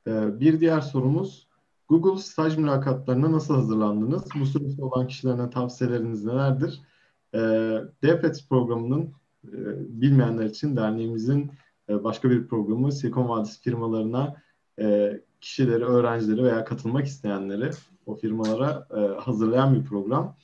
[0.07, 1.47] Ee, bir diğer sorumuz
[1.89, 4.25] Google staj mülakatlarına nasıl hazırlandınız?
[4.41, 6.81] Bu süreçte olan kişilerine tavsiyeleriniz nelerdir?
[7.35, 7.39] Ee,
[8.03, 9.13] DFETS programının
[9.45, 9.57] e,
[10.03, 11.53] bilmeyenler için derneğimizin
[11.89, 14.37] e, başka bir programı Silikon Vadisi firmalarına
[14.81, 17.71] e, kişileri, öğrencileri veya katılmak isteyenleri
[18.07, 18.87] o firmalara
[19.21, 20.37] hazırlayan bir program.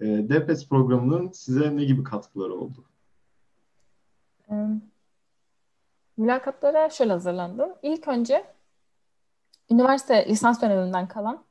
[0.00, 0.28] E,
[0.68, 2.84] programının size ne gibi katkıları oldu?
[4.50, 4.54] E,
[6.16, 7.74] mülakatlara şöyle hazırlandım.
[7.82, 8.44] İlk önce
[9.70, 11.44] üniversite lisans döneminden kalan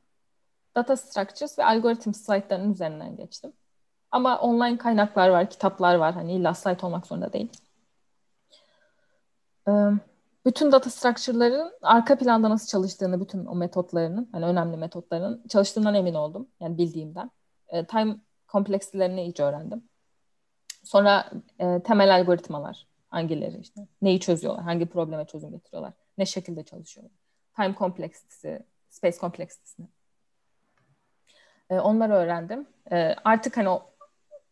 [0.76, 3.54] data structures ve algorithm slaytlarının üzerinden geçtim.
[4.12, 6.14] Ama online kaynaklar var, kitaplar var.
[6.14, 7.52] Hani illa slide olmak zorunda değil.
[10.46, 16.14] Bütün data structure'ların arka planda nasıl çalıştığını, bütün o metotlarının, hani önemli metotların çalıştığından emin
[16.14, 16.48] oldum.
[16.60, 17.32] Yani bildiğimden.
[17.88, 18.16] Time
[18.48, 19.90] komplekslerini iyice öğrendim.
[20.84, 21.30] Sonra
[21.84, 27.12] temel algoritmalar hangileri işte neyi çözüyorlar, hangi probleme çözüm getiriyorlar, ne şekilde çalışıyorlar.
[27.56, 29.88] Time kompleksitesi, space kompleksitesini.
[31.70, 32.68] E, onları öğrendim.
[32.92, 33.84] E, artık hani o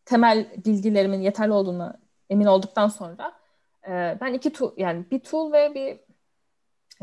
[0.05, 1.99] temel bilgilerimin yeterli olduğuna
[2.29, 3.33] emin olduktan sonra
[3.87, 5.99] e, ben iki tool yani bir tool ve bir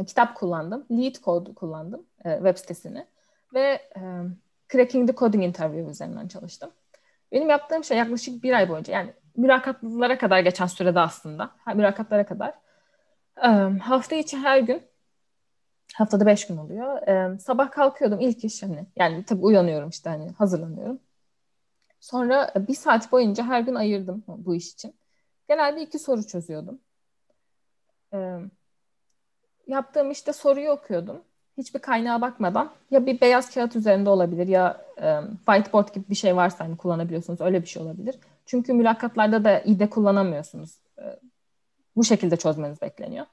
[0.05, 0.87] kitap kullandım.
[0.91, 3.07] Lead Code kullandım e, web sitesini
[3.55, 4.01] ve e,
[4.73, 6.71] Cracking the Coding Interview üzerinden çalıştım.
[7.33, 11.51] Benim yaptığım şey yaklaşık bir ay boyunca yani mülakatlara kadar geçen sürede aslında.
[11.75, 12.55] Mülakatlara kadar.
[13.81, 14.83] Hafta içi her gün
[15.95, 17.03] haftada beş gün oluyor.
[17.39, 21.01] Sabah kalkıyordum ilk iş hani yani tabii uyanıyorum işte hani hazırlanıyorum.
[22.01, 24.95] Sonra e, bir saat boyunca her gün ayırdım bu iş için.
[25.49, 26.81] Genelde iki soru çözüyordum.
[29.67, 31.23] Yaptığım işte soruyu okuyordum.
[31.59, 36.37] Hiçbir kaynağa bakmadan ya bir beyaz kağıt üzerinde olabilir ya e, whiteboard gibi bir şey
[36.37, 38.19] varsa hani kullanabiliyorsunuz öyle bir şey olabilir.
[38.49, 40.79] Çünkü mülakatlarda da IDE kullanamıyorsunuz.
[40.99, 41.05] E,
[41.97, 43.27] bu şekilde çözmeniz bekleniyor.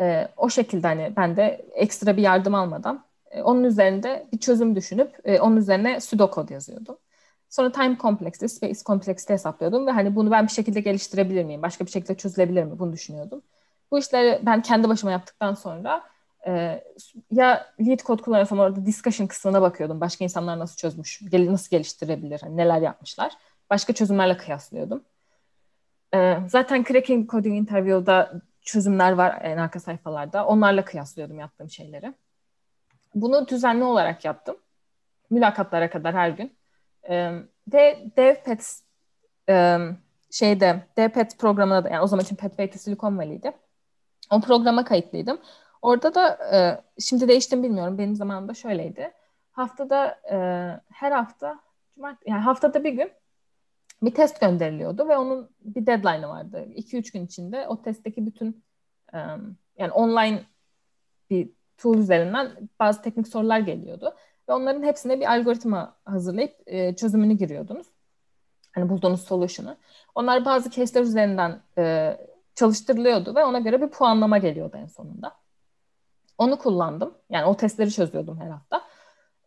[0.00, 4.76] E, o şekilde hani ben de ekstra bir yardım almadan e, onun üzerinde bir çözüm
[4.76, 6.98] düşünüp e, onun üzerine pseudokod yazıyordum.
[7.50, 11.62] Sonra time kompleksi, space kompleksi hesaplıyordum ve hani bunu ben bir şekilde geliştirebilir miyim?
[11.62, 12.78] Başka bir şekilde çözülebilir mi?
[12.78, 13.42] Bunu düşünüyordum.
[13.90, 16.02] Bu işleri ben kendi başıma yaptıktan sonra
[16.46, 16.84] e,
[17.30, 20.00] ya lead code kullanıyorsam orada discussion kısmına bakıyordum.
[20.00, 23.32] Başka insanlar nasıl çözmüş, nasıl geliştirebilir, hani neler yapmışlar.
[23.70, 25.04] Başka çözümlerle kıyaslıyordum.
[26.14, 30.46] E, zaten Cracking Coding Interview'da çözümler var en arka sayfalarda.
[30.46, 32.14] Onlarla kıyaslıyordum yaptığım şeyleri.
[33.14, 34.56] Bunu düzenli olarak yaptım.
[35.30, 36.56] Mülakatlara kadar her gün.
[37.08, 37.32] E,
[37.72, 38.82] ve DevPets
[39.48, 39.78] e,
[40.30, 43.52] şeyde DevPet programına da yani o zaman için Petway'de Silicon Valley'di.
[44.30, 45.40] O programa kayıtlıydım.
[45.82, 47.98] Orada da e, şimdi değiştim bilmiyorum.
[47.98, 49.12] Benim zamanımda şöyleydi.
[49.52, 50.36] Haftada e,
[50.92, 51.60] her hafta
[52.26, 53.10] yani haftada bir gün
[54.02, 56.66] bir test gönderiliyordu ve onun bir deadline'ı vardı.
[56.74, 58.64] 2-3 gün içinde o testteki bütün
[59.78, 60.42] yani online
[61.30, 64.14] bir tool üzerinden bazı teknik sorular geliyordu.
[64.48, 67.86] Ve onların hepsine bir algoritma hazırlayıp çözümünü giriyordunuz.
[68.72, 69.76] Hani bulduğunuz solution'ı.
[70.14, 71.60] Onlar bazı case'ler üzerinden
[72.54, 75.32] çalıştırılıyordu ve ona göre bir puanlama geliyordu en sonunda.
[76.38, 77.14] Onu kullandım.
[77.30, 78.82] Yani o testleri çözüyordum her hafta.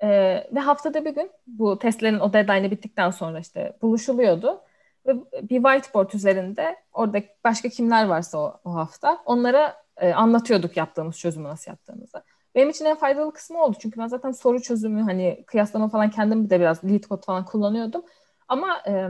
[0.04, 0.08] E,
[0.56, 4.62] ve haftada bir gün bu testlerin o deadline'ı bittikten sonra işte buluşuluyordu.
[5.08, 11.20] Ve bir whiteboard üzerinde orada başka kimler varsa o, o hafta onlara e, anlatıyorduk yaptığımız
[11.20, 12.24] çözümü nasıl yaptığımızı.
[12.56, 13.78] Benim için en faydalı kısmı oldu.
[13.80, 18.04] Çünkü ben zaten soru çözümü hani kıyaslama falan kendim de biraz lead code falan kullanıyordum.
[18.48, 19.10] Ama e,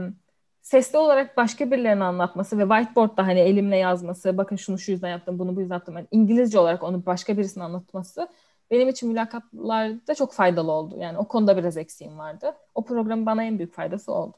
[0.62, 5.38] sesli olarak başka birilerine anlatması ve whiteboard'da hani elimle yazması, bakın şunu şu yüzden yaptım,
[5.38, 5.96] bunu bu yüzden yaptım.
[5.96, 8.28] Yani İngilizce olarak onu başka birisine anlatması
[8.70, 10.96] benim için mülakatlarda çok faydalı oldu.
[10.98, 12.54] Yani o konuda biraz eksiğim vardı.
[12.74, 14.36] O programın bana en büyük faydası oldu.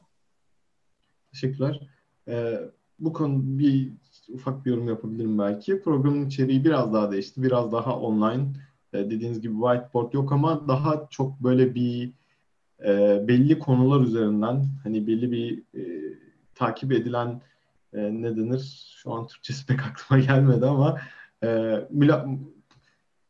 [1.31, 1.79] Teşekkürler.
[2.27, 2.59] Ee,
[2.99, 3.91] bu konu bir
[4.33, 5.81] ufak bir yorum yapabilirim belki.
[5.81, 7.43] Programın içeriği biraz daha değişti.
[7.43, 8.47] Biraz daha online.
[8.93, 12.13] Ee, dediğiniz gibi whiteboard yok ama daha çok böyle bir
[12.85, 16.13] e, belli konular üzerinden hani belli bir e,
[16.55, 17.41] takip edilen
[17.93, 18.93] e, ne denir?
[18.97, 20.99] Şu an Türkçesi pek aklıma gelmedi ama
[21.43, 22.27] e, müla,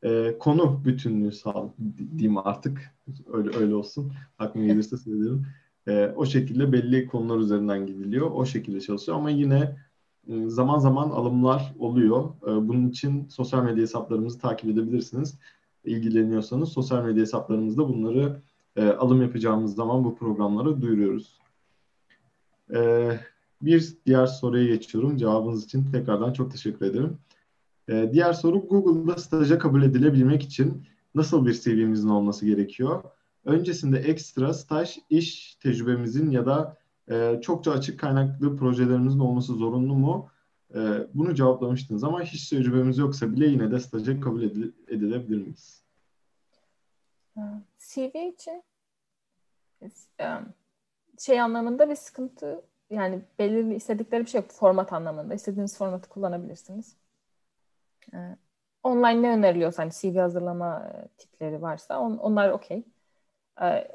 [0.04, 1.74] e, konu bütünlüğü sağ
[2.18, 2.96] diyeyim artık.
[3.34, 4.14] Öyle öyle olsun.
[4.40, 5.46] Aklıma gelirse söylerim.
[5.88, 8.32] E, o şekilde belli konular üzerinden gidiliyor.
[8.32, 9.76] O şekilde çalışıyor ama yine
[10.28, 12.30] e, zaman zaman alımlar oluyor.
[12.44, 15.40] E, bunun için sosyal medya hesaplarımızı takip edebilirsiniz.
[15.86, 18.42] İlgileniyorsanız sosyal medya hesaplarımızda bunları
[18.76, 21.38] e, alım yapacağımız zaman bu programları duyuruyoruz.
[23.62, 25.18] Bir diğer soruya geçiyorum.
[25.18, 27.18] Cevabınız için tekrardan çok teşekkür ederim.
[27.90, 33.04] E, diğer soru Google'da staja kabul edilebilmek için nasıl bir CV'mizin olması gerekiyor?
[33.46, 36.78] Öncesinde ekstra staj, iş tecrübemizin ya da
[37.12, 40.30] e, çokça açık kaynaklı projelerimizin olması zorunlu mu?
[40.76, 40.80] E,
[41.14, 45.84] bunu cevaplamıştınız ama hiç tecrübemiz yoksa bile yine de staja kabul edile, edilebilir miyiz?
[47.78, 48.64] CV için
[51.20, 55.34] şey anlamında bir sıkıntı yani belirli istedikleri bir şey yok format anlamında.
[55.34, 56.96] İstediğiniz formatı kullanabilirsiniz.
[58.84, 62.84] Online ne öneriliyorsa hani CV hazırlama tipleri varsa on, onlar okey.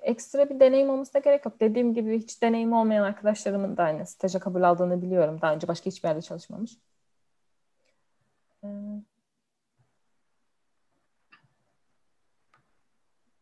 [0.02, 1.60] Ekstra bir deneyim olması da gerek yok.
[1.60, 5.40] Dediğim gibi hiç deneyim olmayan arkadaşlarımın da aynı staja kabul aldığını biliyorum.
[5.42, 6.78] Daha önce başka hiçbir yerde çalışmamış.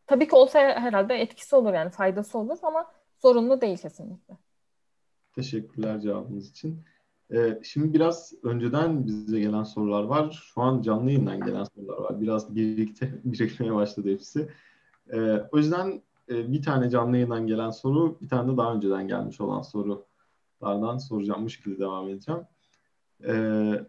[0.06, 4.34] Tabii ki olsa herhalde etkisi olur yani faydası olur ama zorunlu değil kesinlikle.
[5.34, 6.84] Teşekkürler cevabınız için.
[7.32, 10.42] Ee, şimdi biraz önceden bize gelen sorular var.
[10.54, 12.20] Şu an canlı yayından gelen sorular var.
[12.20, 14.48] Biraz birlikte birikmeye başladı hepsi.
[15.12, 19.08] Ee, o yüzden e, bir tane canlı yayından gelen soru, bir tane de daha önceden
[19.08, 21.44] gelmiş olan sorulardan soracağım.
[21.44, 22.40] Bu şekilde devam edeceğim.
[23.26, 23.86] Ee,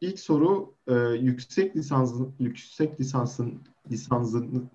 [0.00, 3.60] ilk soru e, yüksek lisansın yüksek lisansın
[3.90, 4.70] lisansın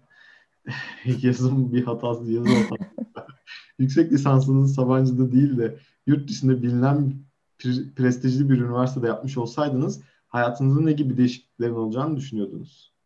[1.21, 2.91] yazım bir hatası yazım hatası.
[3.79, 7.13] yüksek lisansınız Sabancı'da değil de yurt dışında bilinen
[7.59, 12.97] pre- prestijli bir üniversitede yapmış olsaydınız hayatınızda ne gibi değişikliklerin olacağını düşünüyordunuz?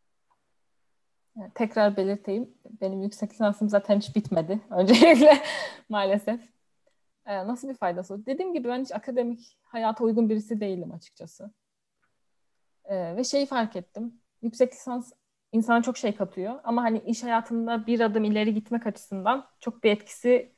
[1.56, 2.54] tekrar belirteyim.
[2.82, 4.62] Benim yüksek lisansım zaten hiç bitmedi.
[4.70, 5.43] Öncelikle
[5.89, 6.41] maalesef.
[7.26, 8.26] Ee, nasıl bir faydası olur?
[8.26, 11.52] Dediğim gibi ben hiç akademik hayata uygun birisi değilim açıkçası.
[12.86, 14.22] Ee, ve şeyi fark ettim.
[14.41, 15.12] Yüksek lisans
[15.52, 16.60] insana çok şey katıyor.
[16.64, 20.56] Ama hani iş hayatında bir adım ileri gitmek açısından çok bir etkisi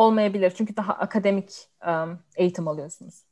[0.00, 0.50] olmayabilir.
[0.56, 3.24] Çünkü daha akademik um, eğitim alıyorsunuz.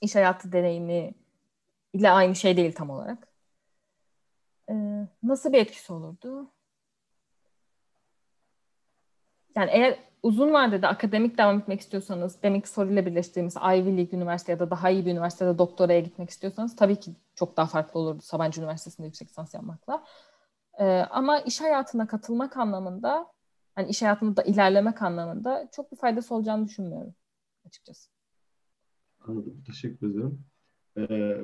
[0.00, 1.14] İş hayatı deneyimi
[1.92, 3.28] ile aynı şey değil tam olarak.
[4.70, 4.74] Ee,
[5.22, 6.50] nasıl bir etkisi olurdu?
[9.56, 14.58] Yani eğer uzun vadede akademik devam etmek istiyorsanız, demek soruyla birleştiğimiz Ivy League üniversite ya
[14.58, 18.60] da daha iyi bir üniversitede doktoraya gitmek istiyorsanız tabii ki çok daha farklı olurdu Sabancı
[18.60, 20.04] Üniversitesi'nde yüksek lisans yapmakla.
[20.78, 23.26] Ee, ama iş hayatına katılmak anlamında,
[23.78, 27.14] yani iş hayatında da ilerlemek anlamında çok bir faydası olacağını düşünmüyorum
[27.66, 28.10] açıkçası.
[29.26, 29.62] Anladım.
[29.66, 30.44] Teşekkür ederim.
[30.98, 31.36] Ee,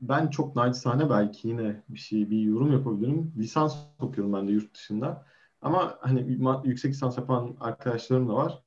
[0.00, 3.32] ben çok naçizane belki yine bir şey bir yorum yapabilirim.
[3.36, 5.26] Lisans okuyorum ben de yurt dışında.
[5.62, 8.62] Ama hani yüksek lisans yapan arkadaşlarım da var.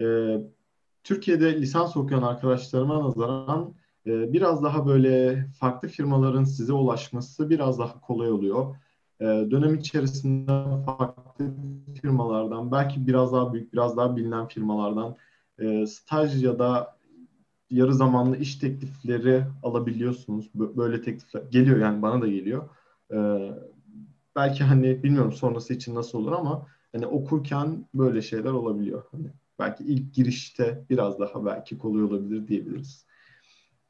[0.00, 0.36] Ee,
[1.04, 3.74] Türkiye'de lisans okuyan arkadaşlarıma nazaran
[4.06, 8.76] e, biraz daha böyle farklı firmaların size ulaşması biraz daha kolay oluyor.
[9.20, 10.52] E, dönem içerisinde
[10.86, 11.50] farklı
[12.02, 15.16] firmalardan, belki biraz daha büyük, biraz daha bilinen firmalardan
[15.58, 17.00] e, staj ya da
[17.70, 20.50] yarı zamanlı iş teklifleri alabiliyorsunuz.
[20.54, 22.68] Böyle teklifler geliyor yani bana da geliyor.
[23.12, 23.50] Ee,
[24.36, 29.02] belki hani bilmiyorum sonrası için nasıl olur ama hani okurken böyle şeyler olabiliyor.
[29.10, 33.06] Hani belki ilk girişte biraz daha belki kolay olabilir diyebiliriz.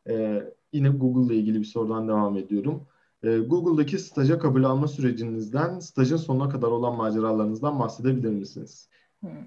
[0.09, 2.87] Ee, yine Google ile ilgili bir sorudan devam ediyorum.
[3.25, 8.89] Ee, Google'daki staja kabul alma sürecinizden stajın sonuna kadar olan maceralarınızdan bahsedebilir misiniz?
[9.21, 9.47] Hmm.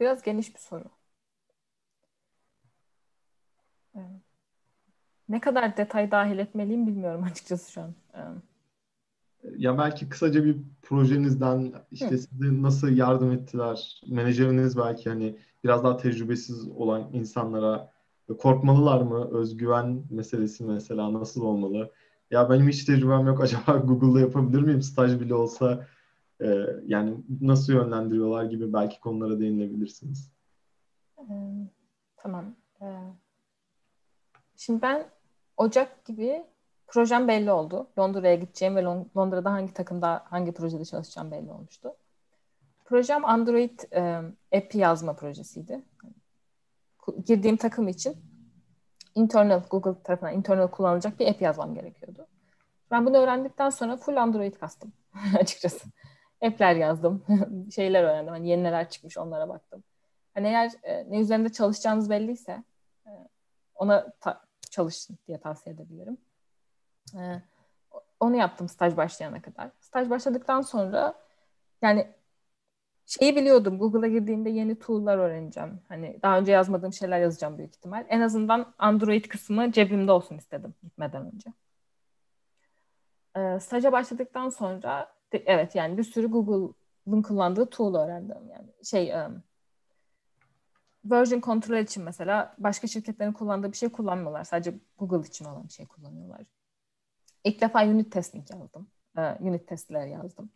[0.00, 0.84] Biraz geniş bir soru.
[5.28, 7.94] Ne kadar detay dahil etmeliyim bilmiyorum açıkçası şu an.
[9.56, 12.18] Ya belki kısaca bir projenizden işte Hı.
[12.18, 14.02] size nasıl yardım ettiler?
[14.08, 17.92] Menajeriniz belki hani biraz daha tecrübesiz olan insanlara
[18.38, 19.28] korkmalılar mı?
[19.38, 21.92] Özgüven meselesi mesela nasıl olmalı?
[22.30, 23.40] Ya benim hiç tecrübem yok.
[23.42, 24.82] Acaba Google'da yapabilir miyim?
[24.82, 25.86] Staj bile olsa
[26.40, 30.32] e, yani nasıl yönlendiriyorlar gibi belki konulara değinebilirsiniz.
[32.16, 32.54] Tamam.
[34.56, 35.06] Şimdi ben
[35.56, 36.44] Ocak gibi
[36.86, 37.86] projem belli oldu.
[37.98, 38.82] Londra'ya gideceğim ve
[39.16, 41.94] Londra'da hangi takımda, hangi projede çalışacağım belli olmuştu.
[42.84, 44.22] projem Android e,
[44.58, 45.84] app yazma projesiydi.
[47.26, 48.27] Girdiğim takım için
[49.14, 52.26] internal Google tarafından internal kullanılacak bir app yazmam gerekiyordu.
[52.90, 54.92] Ben bunu öğrendikten sonra full Android kastım
[55.38, 55.88] açıkçası.
[56.42, 57.24] App'ler yazdım.
[57.74, 58.32] Şeyler öğrendim.
[58.32, 59.84] Hani yeni neler çıkmış onlara baktım.
[60.34, 62.62] Hani eğer e, ne üzerinde çalışacağınız belliyse
[63.06, 63.10] e,
[63.74, 64.40] ona ta-
[64.70, 66.18] çalışın diye tavsiye edebilirim.
[67.14, 67.42] E,
[68.20, 69.70] onu yaptım staj başlayana kadar.
[69.80, 71.14] Staj başladıktan sonra
[71.82, 72.08] yani
[73.08, 73.78] şeyi biliyordum.
[73.78, 75.80] Google'a girdiğimde yeni tool'lar öğreneceğim.
[75.88, 78.06] Hani daha önce yazmadığım şeyler yazacağım büyük ihtimal.
[78.08, 81.52] En azından Android kısmı cebimde olsun istedim gitmeden önce.
[83.36, 88.50] E, staja başladıktan sonra evet yani bir sürü Google'ın kullandığı tool öğrendim.
[88.50, 89.42] Yani şey um,
[91.04, 94.44] version control için mesela başka şirketlerin kullandığı bir şey kullanmıyorlar.
[94.44, 96.40] Sadece Google için olan bir şey kullanıyorlar.
[97.44, 98.88] İlk defa unit testing yazdım.
[99.16, 100.50] Uh, unit testler yazdım.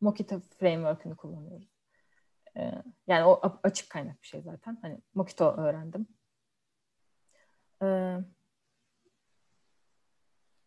[0.00, 1.68] Mockito framework'ünü kullanıyoruz.
[2.56, 4.78] Uh, yani o açık kaynak bir şey zaten.
[4.82, 6.06] Hani Mockito öğrendim.
[7.82, 8.24] Uh,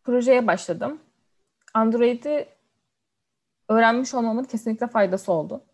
[0.04, 1.02] projeye başladım.
[1.74, 2.48] Android'i
[3.68, 5.64] öğrenmiş olmamın kesinlikle faydası oldu.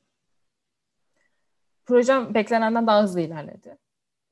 [1.86, 3.78] Projem beklenenden daha hızlı ilerledi.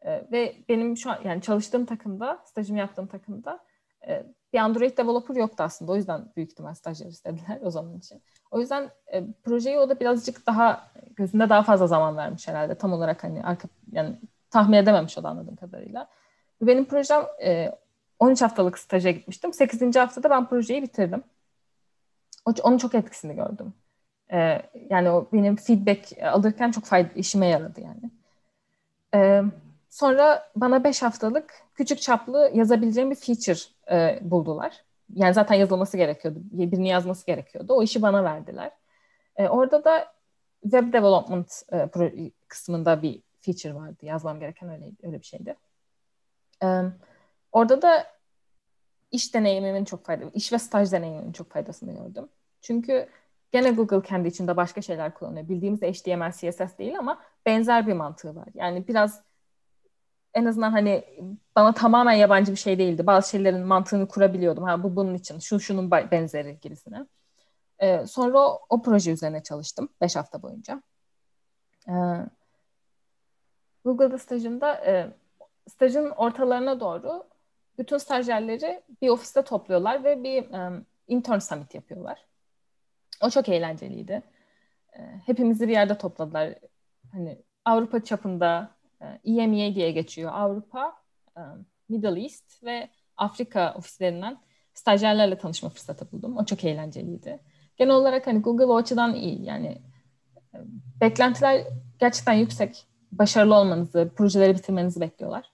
[0.00, 3.64] E, ve benim şu an yani çalıştığım takımda, stajımı yaptığım takımda
[4.08, 5.92] e, bir Android developer yoktu aslında.
[5.92, 8.22] O yüzden büyük ihtimal stajyer istediler o zaman için.
[8.50, 12.74] O yüzden e, projeyi o da birazcık daha gözünde daha fazla zaman vermiş herhalde.
[12.74, 14.16] Tam olarak hani arka yani
[14.50, 16.08] tahmin edememiş o da anladığım kadarıyla.
[16.62, 17.72] Benim projem e,
[18.18, 19.52] 13 haftalık staja gitmiştim.
[19.52, 19.96] 8.
[19.96, 21.22] haftada ben projeyi bitirdim.
[22.62, 23.74] Onun çok etkisini gördüm.
[24.32, 28.10] Ee, yani o benim feedback alırken çok fayda, işime yaradı yani.
[29.14, 29.42] Ee,
[29.90, 33.60] sonra bana 5 haftalık küçük çaplı yazabileceğim bir feature
[33.90, 34.84] e, buldular.
[35.14, 36.38] Yani zaten yazılması gerekiyordu.
[36.42, 37.72] Birini yazması gerekiyordu.
[37.74, 38.70] O işi bana verdiler.
[39.36, 40.12] Ee, orada da
[40.62, 43.96] web development e, kısmında bir feature vardı.
[44.02, 45.56] Yazmam gereken öyle, öyle bir şeydi.
[46.62, 46.82] Ee,
[47.52, 48.06] orada da
[49.10, 52.28] iş deneyimimin çok faydası, iş ve staj deneyimimin çok faydasını gördüm.
[52.60, 53.08] Çünkü
[53.52, 55.48] gene Google kendi içinde başka şeyler kullanıyor.
[55.48, 58.48] Bildiğimiz HTML, CSS değil ama benzer bir mantığı var.
[58.54, 59.22] Yani biraz
[60.38, 61.04] en azından hani
[61.56, 63.06] bana tamamen yabancı bir şey değildi.
[63.06, 64.64] Bazı şeylerin mantığını kurabiliyordum.
[64.64, 67.06] Ha bu bunun için, şu şunun benzeri gibisine.
[67.78, 70.82] Ee, sonra o, o proje üzerine çalıştım 5 hafta boyunca.
[71.88, 71.92] Ee,
[73.84, 75.12] Google'da stajımda e,
[75.68, 77.24] stajın ortalarına doğru
[77.78, 82.26] bütün stajyerleri bir ofiste topluyorlar ve bir um, intern summit yapıyorlar.
[83.22, 84.22] O çok eğlenceliydi.
[84.92, 86.54] E, hepimizi bir yerde topladılar.
[87.12, 88.77] Hani Avrupa çapında e,
[89.24, 90.30] EMEA diye geçiyor.
[90.34, 90.92] Avrupa,
[91.36, 91.40] e,
[91.88, 94.38] Middle East ve Afrika ofislerinden
[94.74, 96.36] stajyerlerle tanışma fırsatı buldum.
[96.36, 97.40] O çok eğlenceliydi.
[97.76, 99.44] Genel olarak hani Google o açıdan iyi.
[99.44, 99.78] Yani
[100.54, 100.58] e,
[101.00, 101.66] beklentiler
[101.98, 102.84] gerçekten yüksek.
[103.12, 105.50] Başarılı olmanızı, projeleri bitirmenizi bekliyorlar.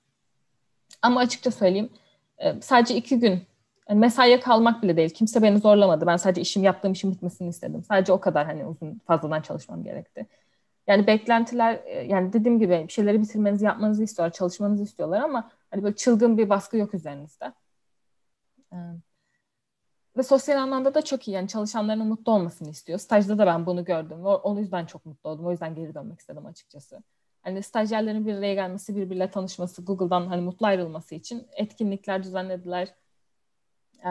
[1.02, 1.90] Ama açıkça söyleyeyim
[2.38, 3.42] e, sadece iki gün
[3.88, 5.10] yani mesaiye kalmak bile değil.
[5.10, 6.06] Kimse beni zorlamadı.
[6.06, 7.84] Ben sadece işim yaptığım işim bitmesini istedim.
[7.88, 10.26] Sadece o kadar hani uzun fazladan çalışmam gerekti.
[10.86, 15.82] Yani beklentiler e, yani dediğim gibi bir şeyleri bitirmenizi yapmanızı istiyorlar, çalışmanızı istiyorlar ama hani
[15.82, 17.52] böyle çılgın bir baskı yok üzerinizde.
[18.72, 18.76] E,
[20.16, 21.30] ve sosyal anlamda da çok iyi.
[21.30, 22.98] Yani çalışanların mutlu olmasını istiyor.
[22.98, 24.24] Stajda da ben bunu gördüm.
[24.24, 25.46] O, yüzden çok mutlu oldum.
[25.46, 27.02] O yüzden geri dönmek istedim açıkçası.
[27.42, 32.94] Hani stajyerlerin bir araya gelmesi, birbiriyle tanışması, Google'dan hani mutlu ayrılması için etkinlikler düzenlediler
[34.04, 34.10] e,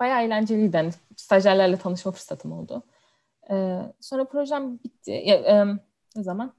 [0.00, 0.76] bayağı eğlenceliydi.
[0.76, 2.82] Yani stajyerlerle tanışma fırsatım oldu.
[3.50, 5.12] E, sonra projem bitti.
[6.16, 6.54] E, ne zaman?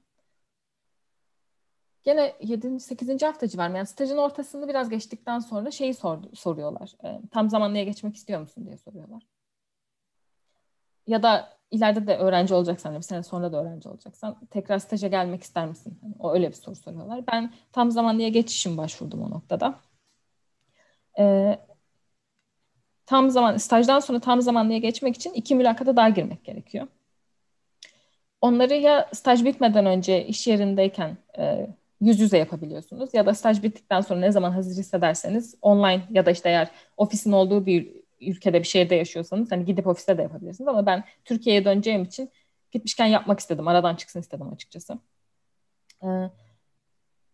[2.04, 2.80] Gene 7.
[2.80, 3.26] 8.
[3.26, 6.92] hafta civarında yani stajın ortasını biraz geçtikten sonra şeyi sordu, soruyorlar.
[7.04, 9.26] E, tam zamanlıya geçmek istiyor musun diye soruyorlar.
[11.06, 15.42] Ya da ileride de öğrenci olacaksan, bir sene sonra da öğrenci olacaksan tekrar staja gelmek
[15.42, 15.98] ister misin?
[16.02, 17.24] Yani o öyle bir soru soruyorlar.
[17.32, 19.80] Ben tam zamanlıya geçişim başvurdum o noktada.
[21.18, 21.58] Ee,
[23.06, 26.86] tam zaman stajdan sonra tam zamanlıya geçmek için iki mülakata daha girmek gerekiyor.
[28.40, 31.66] Onları ya staj bitmeden önce iş yerindeyken e,
[32.00, 36.30] yüz yüze yapabiliyorsunuz ya da staj bittikten sonra ne zaman hazır hissederseniz online ya da
[36.30, 40.86] işte eğer ofisin olduğu bir ülkede bir şehirde yaşıyorsanız hani gidip ofiste de yapabilirsiniz ama
[40.86, 42.30] ben Türkiye'ye döneceğim için
[42.72, 43.68] gitmişken yapmak istedim.
[43.68, 44.98] Aradan çıksın istedim açıkçası.
[46.02, 46.06] E,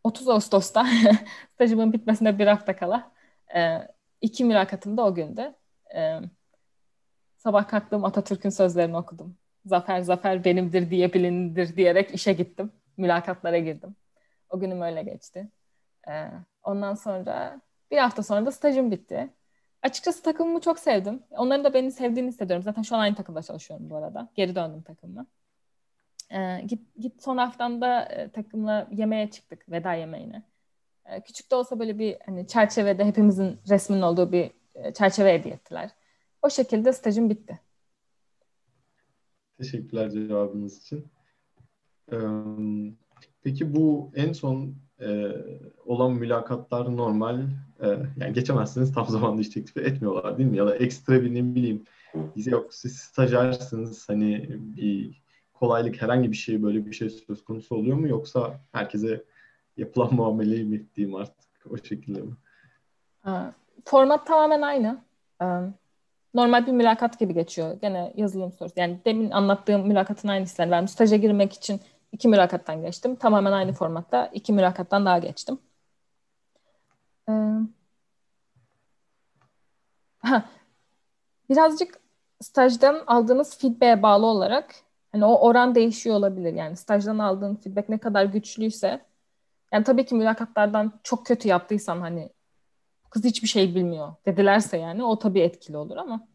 [0.04, 0.86] 30 Ağustos'ta
[1.54, 3.12] stajımın bitmesine bir hafta kala
[3.56, 3.88] e,
[4.20, 5.54] iki mülakatım da o günde
[5.94, 6.20] e,
[7.38, 9.36] sabah kalktım Atatürk'ün sözlerini okudum.
[9.64, 12.72] Zafer zafer benimdir diye bilinir diyerek işe gittim.
[12.96, 13.96] Mülakatlara girdim.
[14.50, 15.48] O günüm öyle geçti.
[16.08, 16.30] E,
[16.62, 17.60] ondan sonra
[17.90, 19.30] bir hafta sonra da stajım bitti.
[19.82, 21.22] Açıkçası takımımı çok sevdim.
[21.30, 22.62] Onların da beni sevdiğini hissediyorum.
[22.62, 24.28] Zaten şu an aynı takımda çalışıyorum bu arada.
[24.34, 25.26] Geri döndüm takımıma.
[26.30, 30.42] E, git, git son haftamda e, takımla yemeğe çıktık, veda yemeğine.
[31.06, 35.54] E, küçük de olsa böyle bir hani çerçevede hepimizin resminin olduğu bir e, çerçeve hediye
[35.54, 35.90] ettiler.
[36.42, 37.60] O şekilde stajım bitti.
[39.58, 41.04] Teşekkürler cevabınız için.
[43.42, 44.74] Peki bu en son
[45.84, 47.40] olan mülakatlar normal,
[48.16, 50.56] yani geçemezsiniz tam zamanda iş teklifi etmiyorlar değil mi?
[50.56, 51.84] Ya da ekstra bir ne bileyim,
[52.36, 55.22] bize yok siz stajyersiniz hani bir
[55.52, 59.24] kolaylık herhangi bir şey böyle bir şey söz konusu oluyor mu yoksa herkese
[59.76, 62.32] yapılan muameleyi mi diyeyim artık o şekilde mi?
[63.84, 64.98] Format tamamen aynı.
[66.34, 67.80] Normal bir mülakat gibi geçiyor.
[67.80, 68.74] Gene yazılım sorusu.
[68.80, 70.62] Yani demin anlattığım mülakatın aynısı.
[70.62, 71.80] Yani ben staja girmek için
[72.12, 73.16] iki mülakattan geçtim.
[73.16, 75.58] Tamamen aynı formatta iki mülakattan daha geçtim.
[80.18, 80.44] Ha,
[81.50, 82.00] birazcık
[82.40, 84.74] stajdan aldığınız feedback'e bağlı olarak
[85.12, 86.54] hani o oran değişiyor olabilir.
[86.54, 89.06] Yani stajdan aldığın feedback ne kadar güçlüyse
[89.72, 92.30] yani tabii ki mülakatlardan çok kötü yaptıysan hani
[93.12, 96.28] kız hiçbir şey bilmiyor dedilerse yani o tabii etkili olur ama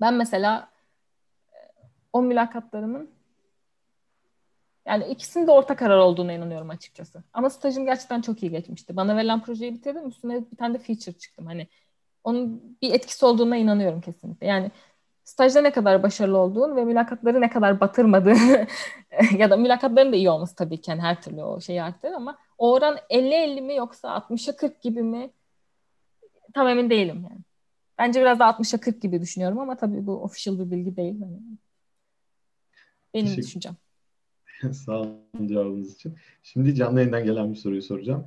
[0.00, 0.70] ben mesela
[1.52, 1.58] e,
[2.12, 3.10] o mülakatlarımın
[4.86, 7.22] yani ikisinin de orta karar olduğuna inanıyorum açıkçası.
[7.32, 8.96] Ama stajım gerçekten çok iyi geçmişti.
[8.96, 10.08] Bana verilen projeyi bitirdim.
[10.08, 11.46] Üstüne bir tane de feature çıktım.
[11.46, 11.68] Hani
[12.24, 14.46] onun bir etkisi olduğuna inanıyorum kesinlikle.
[14.46, 14.70] Yani
[15.24, 18.66] stajda ne kadar başarılı olduğun ve mülakatları ne kadar batırmadığın
[19.38, 22.38] ya da mülakatların da iyi olması tabii ki yani her türlü o şeyi arttırır ama
[22.58, 25.30] o oran 50-50 mi yoksa 60'a 40 gibi mi
[26.54, 27.40] tam emin değilim yani.
[27.98, 31.20] Bence biraz da 60'a 40 gibi düşünüyorum ama tabii bu official bir bilgi değil.
[31.20, 31.40] Yani
[33.14, 33.46] benim Teşekkür.
[33.46, 33.76] düşüncem.
[34.72, 36.14] Sağ olun cevabınız için.
[36.42, 38.26] Şimdi canlı yayından gelen bir soruyu soracağım.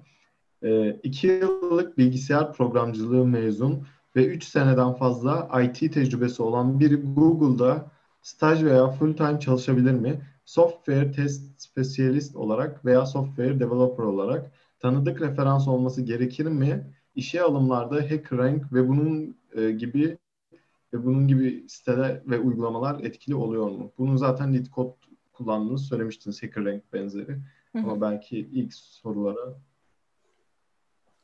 [0.63, 7.91] E, iki yıllık bilgisayar programcılığı mezun ve 3 seneden fazla IT tecrübesi olan biri Google'da
[8.21, 10.21] staj veya full time çalışabilir mi?
[10.45, 16.93] Software test specialist olarak veya software developer olarak tanıdık referans olması gerekir mi?
[17.15, 20.17] İşe alımlarda HackerRank ve bunun e, gibi
[20.93, 23.91] ve bunun gibi siteler ve uygulamalar etkili oluyor mu?
[23.97, 24.95] Bunu zaten LeetCode
[25.33, 27.31] kullandığınızı söylemiştiniz HackerRank benzeri.
[27.71, 27.79] Hı hı.
[27.79, 29.55] Ama belki ilk sorulara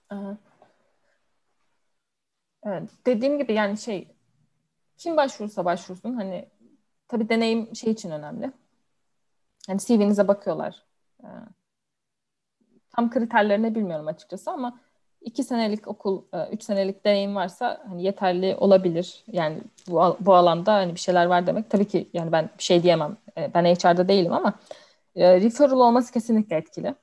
[0.09, 0.37] Aha.
[2.63, 4.07] Evet, dediğim gibi yani şey
[4.97, 6.49] kim başvurursa başvursun hani
[7.07, 8.51] tabii deneyim şey için önemli.
[9.69, 10.85] Yani CV'nize bakıyorlar.
[11.23, 11.27] Ee,
[12.89, 14.79] tam kriterlerini bilmiyorum açıkçası ama
[15.27, 19.23] iki senelik okul, e, üç senelik deneyim varsa hani yeterli olabilir.
[19.31, 19.57] Yani
[19.87, 21.69] bu, bu alanda hani bir şeyler var demek.
[21.69, 23.17] Tabii ki yani ben bir şey diyemem.
[23.37, 24.53] E, ben HR'da değilim ama
[25.15, 26.95] e, referral olması kesinlikle etkili.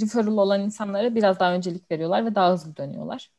[0.00, 3.30] Referral olan insanlara biraz daha öncelik veriyorlar ve daha hızlı dönüyorlar.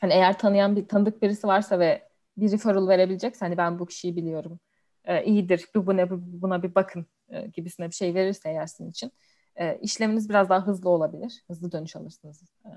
[0.00, 4.16] Hani eğer tanıyan bir tanıdık birisi varsa ve bir referral verebilecekse hani ben bu kişiyi
[4.16, 4.60] biliyorum.
[5.24, 5.66] iyidir.
[5.74, 7.06] Bu buna, buna bir bakın
[7.52, 9.12] gibisine bir şey verirse eğer sizin için
[9.60, 11.44] e, işleminiz biraz daha hızlı olabilir.
[11.46, 12.42] Hızlı dönüş alırsınız.
[12.64, 12.70] E,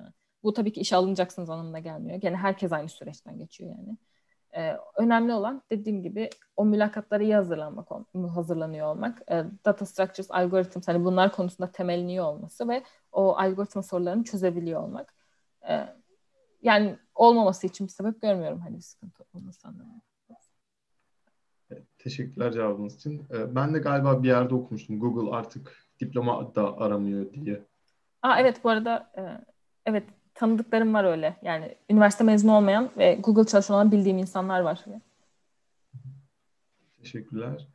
[0.44, 2.20] bu tabii ki işe alınacaksınız anlamına gelmiyor.
[2.20, 3.98] Gene herkes aynı süreçten geçiyor yani.
[4.56, 7.88] E, önemli olan dediğim gibi o mülakatlara iyi hazırlanmak,
[8.36, 9.22] hazırlanıyor olmak.
[9.32, 15.14] E, data structures, algorithms hani bunlar konusunda temeliniyor olması ve o algoritma sorularını çözebiliyor olmak.
[15.70, 15.88] E,
[16.62, 20.02] yani olmaması için bir sebep görmüyorum hani bir sıkıntı olması anlamında.
[21.98, 23.28] Teşekkürler cevabınız için.
[23.30, 25.00] Ben de galiba bir yerde okumuştum.
[25.00, 27.64] Google artık diploma da aramıyor diye.
[28.22, 29.22] Aa, evet bu arada e,
[29.86, 31.38] evet tanıdıklarım var öyle.
[31.42, 34.86] Yani üniversite mezunu olmayan ve Google çalışan olan bildiğim insanlar var.
[37.02, 37.68] Teşekkürler.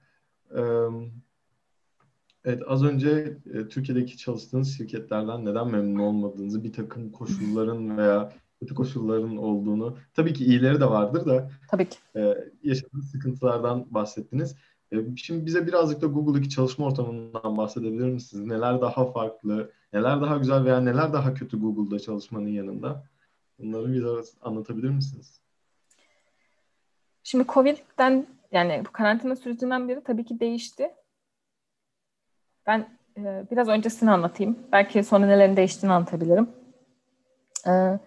[2.45, 8.75] evet az önce e, Türkiye'deki çalıştığınız şirketlerden neden memnun olmadığınızı, bir takım koşulların veya kötü
[8.75, 11.99] koşulların olduğunu, tabii ki iyileri de vardır da tabii ki.
[12.17, 14.57] E, yaşadığınız sıkıntılardan bahsettiniz.
[14.93, 18.47] E, şimdi bize birazcık da Google'daki çalışma ortamından bahsedebilir misiniz?
[18.47, 23.05] Neler daha farklı, neler daha güzel veya neler daha kötü Google'da çalışmanın yanında?
[23.59, 24.09] Bunları bize
[24.43, 25.41] anlatabilir misiniz?
[27.23, 30.91] Şimdi Covid'den yani bu karantina sürecinden beri tabii ki değişti.
[32.67, 34.59] Ben e, biraz öncesini anlatayım.
[34.73, 36.51] Belki sonra nelerin değiştiğini anlatabilirim.
[37.67, 37.99] E,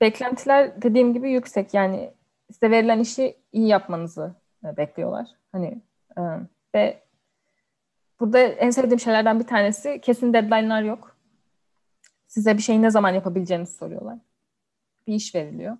[0.00, 1.74] beklentiler dediğim gibi yüksek.
[1.74, 2.14] Yani
[2.52, 5.28] size verilen işi iyi yapmanızı bekliyorlar.
[5.52, 5.82] Hani
[6.18, 6.22] e,
[6.74, 7.02] ve
[8.20, 11.16] burada en sevdiğim şeylerden bir tanesi kesin deadline'lar yok.
[12.26, 14.18] Size bir şeyi ne zaman yapabileceğinizi soruyorlar.
[15.06, 15.76] Bir iş veriliyor.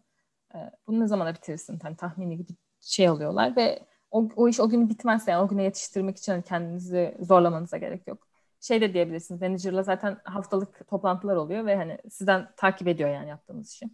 [0.54, 1.78] E, bunu ne zaman bitirirsin?
[1.82, 5.62] Hani tahmini gibi şey alıyorlar ve o, o iş o gün bitmezse yani o güne
[5.62, 8.28] yetiştirmek için hani kendinizi zorlamanıza gerek yok.
[8.60, 9.40] Şey de diyebilirsiniz.
[9.40, 13.90] Manager'la zaten haftalık toplantılar oluyor ve hani sizden takip ediyor yani yaptığınız işi.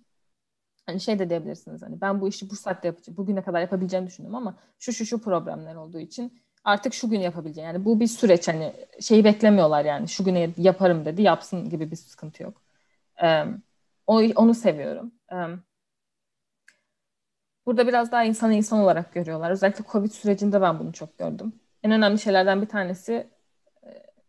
[0.89, 4.34] Hani şey de diyebilirsiniz hani ben bu işi bu saatte yapacağım, bugüne kadar yapabileceğimi düşündüm
[4.34, 7.66] ama şu şu şu problemler olduğu için artık şu gün yapabileceğin.
[7.66, 11.97] Yani bu bir süreç hani şeyi beklemiyorlar yani şu güne yaparım dedi yapsın gibi bir
[11.97, 12.62] sıkıntı yok.
[13.22, 13.45] Ee,
[14.36, 15.12] onu seviyorum.
[15.32, 15.36] Ee,
[17.66, 19.51] burada biraz daha insanı insan olarak görüyorlar.
[19.51, 21.53] Özellikle Covid sürecinde ben bunu çok gördüm.
[21.82, 23.30] En önemli şeylerden bir tanesi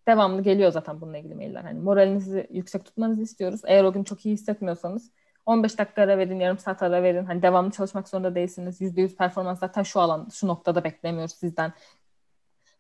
[0.08, 1.64] devamlı geliyor zaten bununla ilgili mailler.
[1.64, 3.62] Hani moralinizi yüksek tutmanızı istiyoruz.
[3.66, 5.12] Eğer o gün çok iyi hissetmiyorsanız
[5.50, 7.26] 15 dakika ara verin, yarım saat ara verin.
[7.26, 8.82] Hani devamlı çalışmak zorunda değilsiniz.
[8.82, 11.74] %100 performans zaten şu alan, şu noktada beklemiyoruz sizden.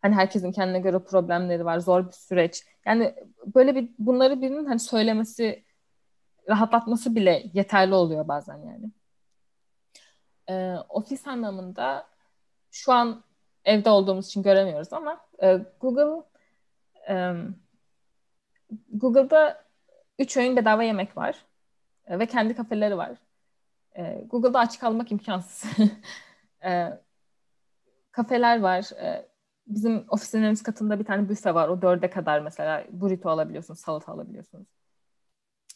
[0.01, 2.65] Hani herkesin kendine göre problemleri var, zor bir süreç.
[2.85, 3.15] Yani
[3.55, 5.63] böyle bir bunları birinin hani söylemesi,
[6.49, 8.91] rahatlatması bile yeterli oluyor bazen yani.
[10.49, 12.07] Ee, ofis anlamında
[12.71, 13.23] şu an
[13.65, 16.23] evde olduğumuz için göremiyoruz ama e, Google
[17.09, 17.33] e,
[18.91, 19.65] Google'da
[20.19, 21.48] 3 öğün bedava yemek var
[22.09, 23.11] ve kendi kafeleri var.
[23.97, 25.71] E, Google'da açık kalmak imkansız.
[26.63, 26.99] e,
[28.11, 28.91] kafeler var.
[29.01, 29.29] E,
[29.67, 31.67] bizim ofisin en katında bir tane büfe var.
[31.67, 34.67] O dörde kadar mesela burrito alabiliyorsunuz, salata alabiliyorsunuz.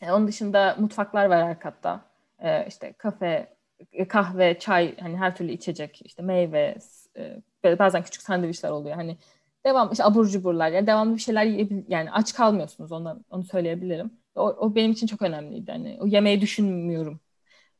[0.01, 2.01] E, onun dışında mutfaklar var her katta.
[2.39, 3.55] E, işte kafe,
[3.91, 6.77] e, kahve, çay, hani her türlü içecek, işte meyve,
[7.17, 8.95] e, bazen küçük sandviçler oluyor.
[8.95, 9.17] Hani
[9.65, 14.22] devam işte abur cuburlar yani devamlı bir şeyler yiyebil yani aç kalmıyorsunuz ondan onu söyleyebilirim.
[14.35, 15.71] O, o benim için çok önemliydi.
[15.71, 17.19] Hani o yemeği düşünmüyorum.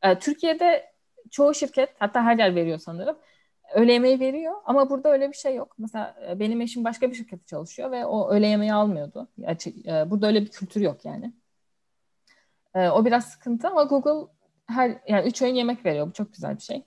[0.02, 0.94] E, Türkiye'de
[1.32, 3.18] çoğu şirket hatta her yer veriyor sanırım.
[3.74, 5.76] Öğle yemeği veriyor ama burada öyle bir şey yok.
[5.78, 9.28] Mesela e, benim eşim başka bir şirkette çalışıyor ve o öğle yemeği almıyordu.
[9.88, 11.34] E, burada öyle bir kültür yok yani.
[12.76, 14.32] E, o biraz sıkıntı ama Google
[14.68, 16.08] her yani üç öğün yemek veriyor.
[16.08, 16.84] Bu çok güzel bir şey.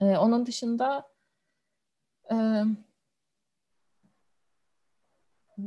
[0.00, 1.08] Onun dışında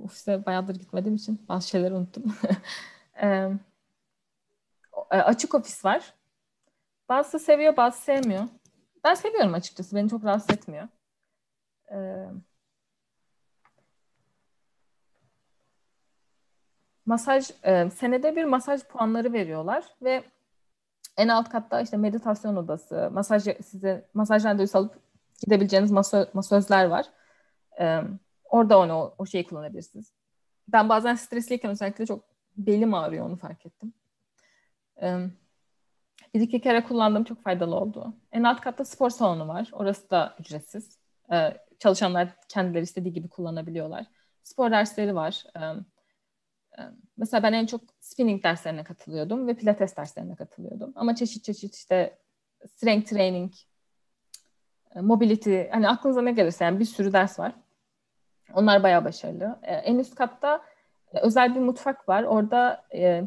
[0.04, 2.24] ofise bayağıdır gitmediğim için bazı şeyleri unuttum.
[5.10, 6.14] açık ofis var.
[7.10, 8.44] Bazısı seviyor, bazı sevmiyor.
[9.04, 9.96] Ben seviyorum açıkçası.
[9.96, 10.88] Beni çok rahatsız etmiyor.
[17.06, 20.24] Masaj e, senede bir masaj puanları veriyorlar ve
[21.18, 24.96] en alt katta işte meditasyon odası, masaj size masaj randevusu alıp
[25.42, 27.06] gidebileceğiniz masa, masözler var.
[27.80, 28.02] Ee,
[28.50, 30.14] orada onu o, şeyi kullanabilirsiniz.
[30.68, 32.24] Ben bazen stresliyken özellikle çok
[32.58, 33.94] belim ağrıyor onu fark ettim.
[35.02, 35.18] Ee,
[36.34, 38.14] bir iki kere kullandığım çok faydalı oldu.
[38.32, 39.70] En alt katta spor salonu var.
[39.74, 40.98] Orası da ücretsiz.
[41.32, 44.06] Ee, çalışanlar kendileri istediği gibi kullanabiliyorlar.
[44.44, 45.44] Spor dersleri var.
[45.58, 45.62] Ee,
[47.18, 50.94] mesela ben en çok spinning derslerine katılıyordum ve pilates derslerine katılıyordum.
[50.96, 52.20] Ama çeşit çeşit işte
[52.68, 53.54] strength training,
[54.96, 57.56] mobility, hani aklınıza ne gelirse yani bir sürü ders var.
[58.54, 59.60] Onlar bayağı başarılı.
[59.64, 60.62] Ee, en üst katta
[61.14, 62.24] e, özel bir mutfak var.
[62.24, 63.24] Orada e,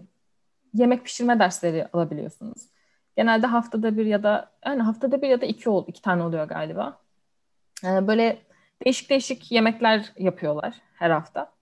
[0.74, 2.68] yemek pişirme dersleri alabiliyorsunuz.
[3.16, 6.48] Genelde haftada bir ya da yani haftada bir ya da iki ol, iki tane oluyor
[6.48, 6.98] galiba.
[7.84, 8.42] Ee, böyle
[8.84, 11.52] değişik değişik yemekler yapıyorlar her hafta.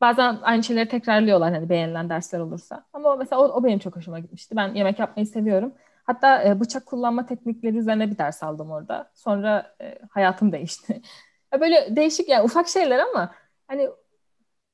[0.00, 2.86] Bazen aynı şeyleri tekrarlıyorlar hani beğenilen dersler olursa.
[2.92, 4.56] Ama mesela o, o benim çok hoşuma gitmişti.
[4.56, 5.74] Ben yemek yapmayı seviyorum.
[6.04, 9.10] Hatta e, bıçak kullanma teknikleri üzerine bir ders aldım orada.
[9.14, 9.76] Sonra
[10.10, 11.02] hayatım değişti.
[11.60, 13.34] böyle değişik yani ufak şeyler ama
[13.68, 13.88] hani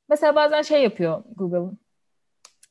[0.08, 1.76] mesela bazen şey yapıyor Google.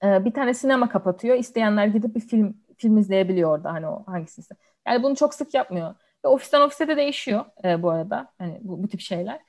[0.03, 1.37] E, bir tane sinema kapatıyor.
[1.37, 4.41] İsteyenler gidip bir film film izleyebiliyor orada hani o hangisi.
[4.87, 5.95] Yani bunu çok sık yapmıyor.
[6.25, 8.31] Ve ofisten ofise de değişiyor e, bu arada.
[8.37, 9.39] Hani bu, bu tip şeyler.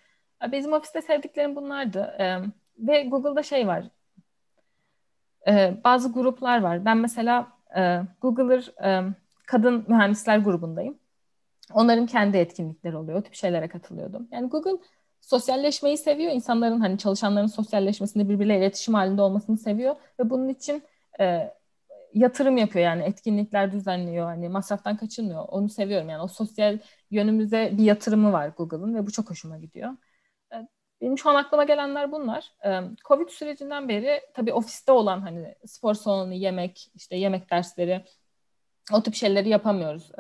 [0.53, 2.17] Bizim ofiste sevdiklerim bunlardı.
[2.19, 2.39] E,
[2.79, 3.85] ve Google'da şey var.
[5.49, 6.85] E, bazı gruplar var.
[6.85, 9.15] Ben mesela e, Google'ır e,
[9.47, 10.99] kadın mühendisler grubundayım.
[11.75, 13.19] Onların kendi etkinlikleri oluyor.
[13.19, 14.29] O tip şeylere katılıyordum.
[14.33, 14.85] Yani Google
[15.21, 16.33] sosyalleşmeyi seviyor.
[16.33, 20.83] İnsanların hani çalışanların sosyalleşmesinde birbirleriyle iletişim halinde olmasını seviyor ve bunun için
[21.21, 21.51] e,
[22.15, 25.45] yatırım yapıyor yani etkinlikler düzenliyor hani masraftan kaçınmıyor.
[25.49, 26.79] Onu seviyorum yani o sosyal
[27.11, 29.91] yönümüze bir yatırımı var Google'ın ve bu çok hoşuma gidiyor.
[30.53, 30.57] E,
[31.01, 32.53] benim şu an aklıma gelenler bunlar.
[32.65, 38.05] E, Covid sürecinden beri tabii ofiste olan hani spor salonu, yemek, işte yemek dersleri
[38.93, 40.11] o tip şeyleri yapamıyoruz.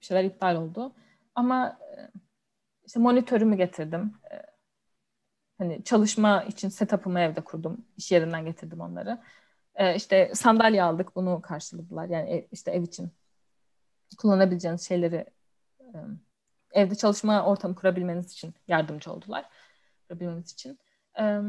[0.00, 0.92] E, tip şeyler iptal oldu.
[1.34, 1.78] Ama
[2.86, 4.12] işte monitörümü getirdim.
[5.58, 7.86] Hani çalışma için setup'ımı evde kurdum.
[7.96, 9.18] İş yerinden getirdim onları.
[9.74, 12.08] E, işte sandalye aldık bunu karşıladılar.
[12.08, 13.10] Yani işte ev için
[14.18, 15.26] kullanabileceğiniz şeyleri
[15.80, 15.96] e,
[16.72, 19.44] evde çalışma ortamı kurabilmeniz için yardımcı oldular.
[20.08, 20.78] Kurabilmeniz için.
[21.20, 21.40] E,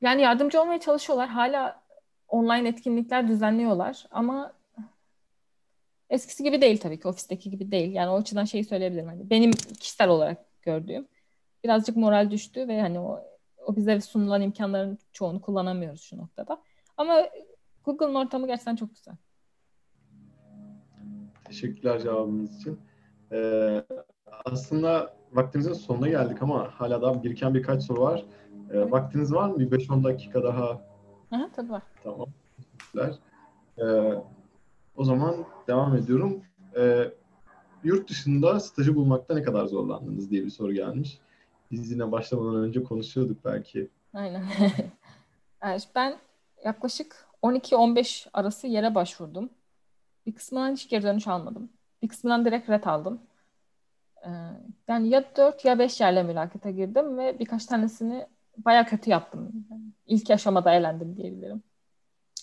[0.00, 1.28] yani yardımcı olmaya çalışıyorlar.
[1.28, 1.82] Hala
[2.28, 4.59] online etkinlikler düzenliyorlar ama
[6.10, 7.92] eskisi gibi değil tabii ki ofisteki gibi değil.
[7.92, 9.06] Yani o açıdan şeyi söyleyebilirim.
[9.08, 11.08] Hani benim kişisel olarak gördüğüm
[11.64, 13.20] birazcık moral düştü ve hani o
[13.66, 16.62] o bize sunulan imkanların çoğunu kullanamıyoruz şu noktada.
[16.96, 17.22] Ama
[17.84, 19.14] Google'ın ortamı gerçekten çok güzel.
[21.44, 22.80] Teşekkürler cevabınız için.
[23.32, 23.84] Ee,
[24.44, 28.24] aslında vaktimizin sonuna geldik ama hala daha biriken birkaç soru var.
[28.72, 29.58] E, vaktiniz var mı?
[29.58, 30.80] Bir 5-10 dakika daha.
[31.30, 31.82] Aha, tabii var.
[32.02, 32.28] Tamam.
[32.92, 33.18] Güzel.
[33.78, 33.84] E,
[34.96, 35.34] o zaman
[35.70, 36.42] devam ediyorum.
[36.76, 37.10] E,
[37.84, 41.18] yurt dışında stajı bulmakta ne kadar zorlandınız diye bir soru gelmiş.
[41.70, 43.88] Biz yine başlamadan önce konuşuyorduk belki.
[44.14, 44.44] Aynen.
[45.94, 46.18] ben
[46.64, 49.50] yaklaşık 12-15 arası yere başvurdum.
[50.26, 51.70] Bir kısmından hiç geri dönüş almadım.
[52.02, 53.20] Bir kısmından direkt ret aldım.
[54.24, 54.28] Ee,
[54.88, 59.66] yani ya 4 ya 5 yerle mülakata girdim ve birkaç tanesini baya kötü yaptım.
[59.70, 61.62] Yani ilk aşamada eğlendim diyebilirim.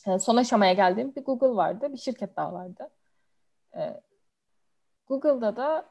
[0.08, 2.90] Ee, son aşamaya geldiğim bir Google vardı, bir şirket daha vardı.
[3.78, 4.02] Ee,
[5.08, 5.86] Google'da da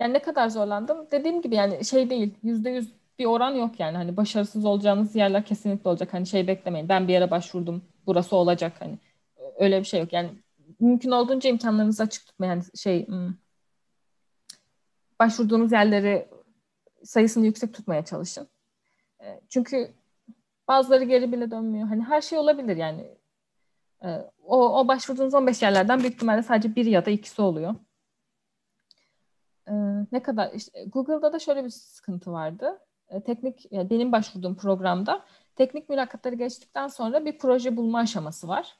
[0.00, 1.06] yani ne kadar zorlandım?
[1.10, 3.96] Dediğim gibi yani şey değil, yüzde yüz bir oran yok yani.
[3.96, 6.14] Hani başarısız olacağınız yerler kesinlikle olacak.
[6.14, 6.88] Hani şey beklemeyin.
[6.88, 8.72] Ben bir yere başvurdum, burası olacak.
[8.80, 8.98] Hani
[9.56, 10.12] öyle bir şey yok.
[10.12, 10.30] Yani
[10.80, 12.52] mümkün olduğunca imkanlarınızı açık tutmayın.
[12.52, 13.34] Yani şey hmm,
[15.20, 16.28] başvurduğunuz yerleri
[17.04, 18.48] sayısını yüksek tutmaya çalışın.
[19.20, 19.92] E, çünkü
[20.68, 21.88] bazıları geri bile dönmüyor.
[21.88, 23.16] Hani her şey olabilir yani.
[24.04, 24.08] E,
[24.44, 27.74] o, o başvurduğunuz 15 yerlerden büyük ihtimalle sadece bir ya da ikisi oluyor.
[29.68, 29.72] E,
[30.12, 32.78] ne kadar işte Google'da da şöyle bir sıkıntı vardı.
[33.26, 35.24] Teknik yani benim başvurduğum programda
[35.56, 38.76] teknik mülakatları geçtikten sonra bir proje bulma aşaması var.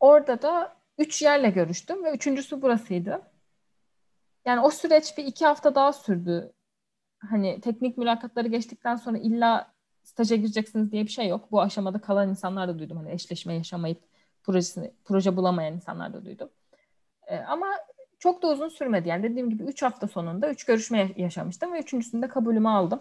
[0.00, 3.22] Orada da üç yerle görüştüm ve üçüncüsü burasıydı.
[4.46, 6.52] Yani o süreç bir iki hafta daha sürdü.
[7.18, 9.72] Hani teknik mülakatları geçtikten sonra illa
[10.08, 11.52] staja gireceksiniz diye bir şey yok.
[11.52, 12.96] Bu aşamada kalan insanlar da duydum.
[12.96, 13.98] Hani eşleşme yaşamayıp
[14.42, 16.48] projesini, proje bulamayan insanlar da duydum.
[17.26, 17.66] Ee, ama
[18.18, 19.08] çok da uzun sürmedi.
[19.08, 23.00] Yani dediğim gibi üç hafta sonunda üç görüşme yaşamıştım ve üçüncüsünde kabulümü aldım.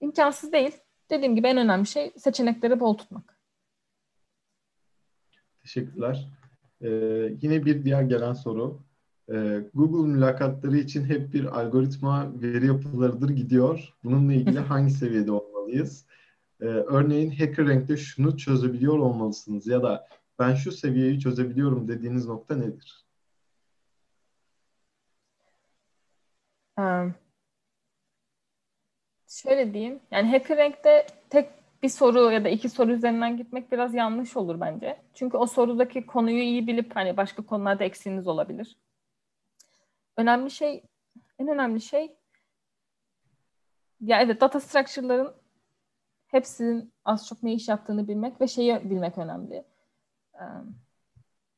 [0.00, 0.76] İmkansız değil.
[1.10, 3.38] Dediğim gibi en önemli şey seçenekleri bol tutmak.
[5.62, 6.28] Teşekkürler.
[6.80, 6.88] Ee,
[7.42, 8.82] yine bir diğer gelen soru.
[9.30, 13.94] Ee, Google mülakatları için hep bir algoritma veri yapılarıdır gidiyor.
[14.04, 16.06] Bununla ilgili hangi seviyede olmalıyız?
[16.60, 20.08] Ee, örneğin HackerRank'te şunu çözebiliyor olmalısınız ya da
[20.38, 23.06] ben şu seviyeyi çözebiliyorum dediğiniz nokta nedir?
[26.78, 27.14] Um,
[29.28, 30.00] şöyle diyeyim.
[30.10, 31.50] Yani HackerRank'te tek
[31.82, 34.96] bir soru ya da iki soru üzerinden gitmek biraz yanlış olur bence.
[35.14, 38.76] Çünkü o sorudaki konuyu iyi bilip hani başka konularda eksiğiniz olabilir
[40.16, 40.84] önemli şey
[41.38, 42.16] en önemli şey
[44.00, 45.34] ya evet data structure'ların
[46.26, 49.64] hepsinin az çok ne iş yaptığını bilmek ve şeyi bilmek önemli.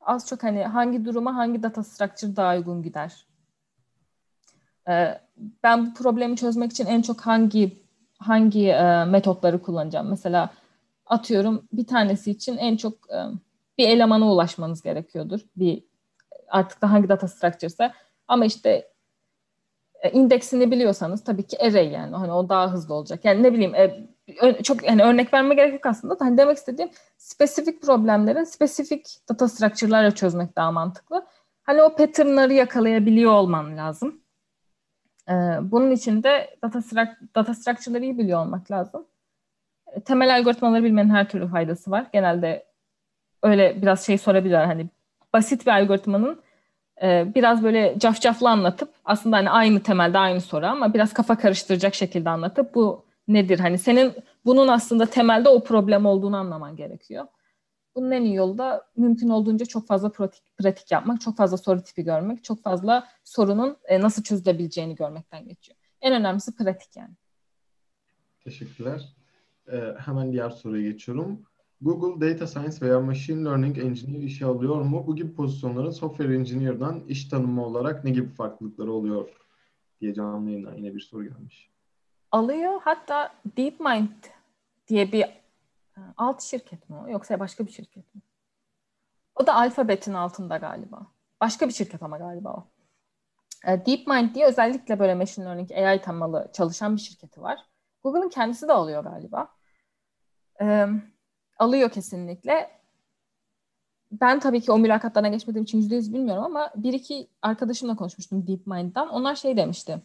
[0.00, 3.26] az çok hani hangi duruma hangi data structure daha uygun gider.
[5.62, 7.84] ben bu problemi çözmek için en çok hangi
[8.18, 8.66] hangi
[9.08, 10.08] metotları kullanacağım?
[10.10, 10.50] Mesela
[11.06, 13.08] atıyorum bir tanesi için en çok
[13.78, 15.40] bir elemana ulaşmanız gerekiyordur.
[15.56, 15.84] Bir
[16.48, 17.94] artık da hangi data structure'sa
[18.28, 18.88] ama işte
[20.02, 23.24] e, indeksini biliyorsanız tabii ki array yani hani o daha hızlı olacak.
[23.24, 26.16] Yani ne bileyim e, çok yani örnek verme gerek yok aslında.
[26.18, 31.26] Hani demek istediğim spesifik problemleri spesifik data structure'larla çözmek daha mantıklı.
[31.62, 34.20] Hani o pattern'ları yakalayabiliyor olman lazım.
[35.28, 36.80] Ee, bunun için de data,
[37.34, 39.06] data structure'ları iyi biliyor olmak lazım.
[39.92, 42.06] E, temel algoritmaları bilmenin her türlü faydası var.
[42.12, 42.66] Genelde
[43.42, 44.88] öyle biraz şey sorabilirler hani
[45.32, 46.43] basit bir algoritmanın e,
[47.02, 52.30] biraz böyle cafcaflı anlatıp aslında hani aynı temelde aynı soru ama biraz kafa karıştıracak şekilde
[52.30, 53.58] anlatıp bu nedir?
[53.58, 54.12] Hani senin
[54.44, 57.26] bunun aslında temelde o problem olduğunu anlaman gerekiyor.
[57.96, 61.82] Bunun en iyi yolu da mümkün olduğunca çok fazla pratik, pratik yapmak, çok fazla soru
[61.82, 65.78] tipi görmek, çok fazla sorunun e, nasıl çözülebileceğini görmekten geçiyor.
[66.00, 67.14] En önemlisi pratik yani.
[68.44, 69.14] Teşekkürler.
[69.72, 71.42] Ee, hemen diğer soruya geçiyorum.
[71.84, 75.06] Google Data Science veya Machine Learning Engineer işe alıyor mu?
[75.06, 79.28] Bu gibi pozisyonların Software Engineer'dan iş tanımı olarak ne gibi farklılıkları oluyor
[80.00, 81.70] diye canlı yayından yine bir soru gelmiş.
[82.32, 82.80] Alıyor.
[82.84, 84.08] Hatta DeepMind
[84.88, 87.08] diye bir e, alt şirket mi o?
[87.08, 88.20] Yoksa başka bir şirket mi?
[89.34, 91.06] O da Alphabet'in altında galiba.
[91.40, 92.66] Başka bir şirket ama galiba o.
[93.66, 97.58] E, DeepMind diye özellikle böyle machine learning AI temalı çalışan bir şirketi var.
[98.02, 99.48] Google'ın kendisi de alıyor galiba.
[101.58, 102.70] Alıyor kesinlikle.
[104.12, 108.46] Ben tabii ki o mülakatlarına geçmediğim için yüzde yüz bilmiyorum ama bir iki arkadaşımla konuşmuştum
[108.46, 109.08] DeepMind'dan.
[109.08, 109.98] Onlar şey demişti.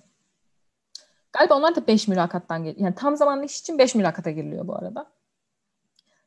[1.34, 2.86] Galiba onlar da beş mülakattan geliyor.
[2.86, 5.06] Yani tam zamanlı iş için beş mülakata giriliyor bu arada.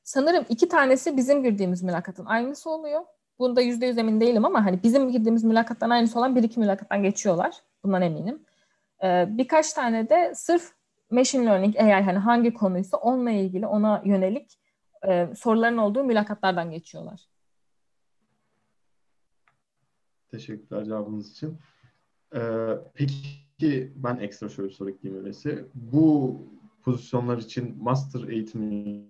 [0.04, 3.00] Sanırım iki tanesi bizim girdiğimiz mülakatın aynısı oluyor.
[3.38, 7.02] Bunda yüzde yüz emin değilim ama hani bizim girdiğimiz mülakattan aynısı olan bir iki mülakattan
[7.02, 7.56] geçiyorlar.
[7.84, 8.42] Bundan eminim.
[9.02, 10.72] Ee, birkaç tane de sırf
[11.10, 14.58] machine learning AI hani hangi konuysa onunla ilgili ona yönelik
[15.08, 17.20] e, soruların olduğu mülakatlardan geçiyorlar.
[20.28, 21.58] Teşekkürler cevabınız için.
[22.34, 25.66] Ee, peki ben ekstra şöyle bir soru ekleyeyim öyleyse.
[25.74, 26.38] Bu
[26.82, 29.06] pozisyonlar için master eğitimi,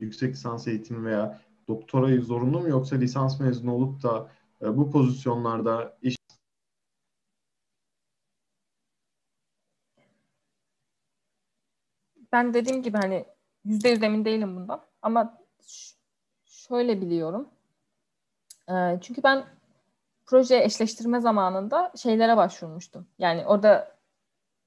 [0.00, 4.30] yüksek lisans eğitimi veya doktorayı zorunlu mu yoksa lisans mezunu olup da
[4.62, 6.16] e, bu pozisyonlarda iş
[12.32, 13.24] ben dediğim gibi hani
[13.66, 15.38] yüzde yüz emin değilim bundan ama
[16.46, 17.48] şöyle biliyorum.
[18.70, 19.44] Ee, çünkü ben
[20.26, 23.06] proje eşleştirme zamanında şeylere başvurmuştum.
[23.18, 23.96] Yani orada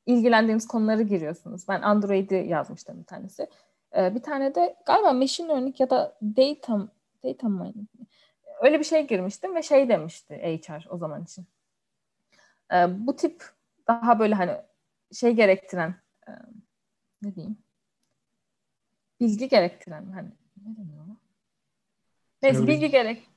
[0.05, 1.67] ilgilendiğiniz konuları giriyorsunuz.
[1.67, 3.47] Ben Android'i yazmıştım bir tanesi.
[3.95, 6.87] Ee, bir tane de galiba machine learning ya da data
[7.23, 7.89] data mining
[8.61, 11.45] öyle bir şey girmiştim ve şey demişti HR o zaman için.
[12.73, 13.43] Ee, bu tip
[13.87, 14.57] daha böyle hani
[15.13, 15.95] şey gerektiren
[16.27, 16.31] e,
[17.21, 17.57] ne diyeyim
[19.19, 20.29] bilgi gerektiren hani
[20.65, 21.17] ne deniyor ona?
[22.43, 23.29] Neyse bilgi gerek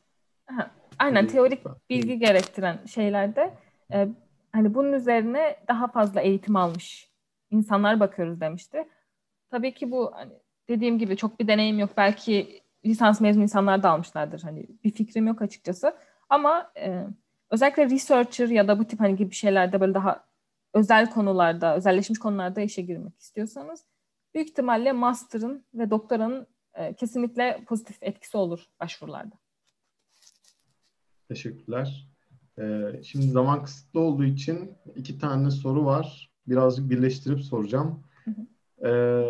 [0.50, 1.60] Aha, aynen teorik
[1.90, 3.54] bilgi gerektiren şeylerde
[3.92, 4.08] e,
[4.52, 7.10] hani bunun üzerine daha fazla eğitim almış
[7.50, 8.88] insanlar bakıyoruz demişti.
[9.50, 10.32] Tabii ki bu hani
[10.68, 11.90] dediğim gibi çok bir deneyim yok.
[11.96, 14.42] Belki lisans mezun insanlar da almışlardır.
[14.42, 15.96] Hani bir fikrim yok açıkçası.
[16.28, 17.06] Ama e,
[17.50, 20.24] özellikle researcher ya da bu tip hani gibi şeylerde böyle daha
[20.74, 23.84] özel konularda, özelleşmiş konularda işe girmek istiyorsanız
[24.34, 29.34] büyük ihtimalle master'ın ve doktoranın e, kesinlikle pozitif etkisi olur başvurularda.
[31.28, 32.12] Teşekkürler.
[32.58, 36.30] Ee, şimdi zaman kısıtlı olduğu için iki tane soru var.
[36.46, 38.04] Birazcık birleştirip soracağım.
[38.84, 39.22] Ee,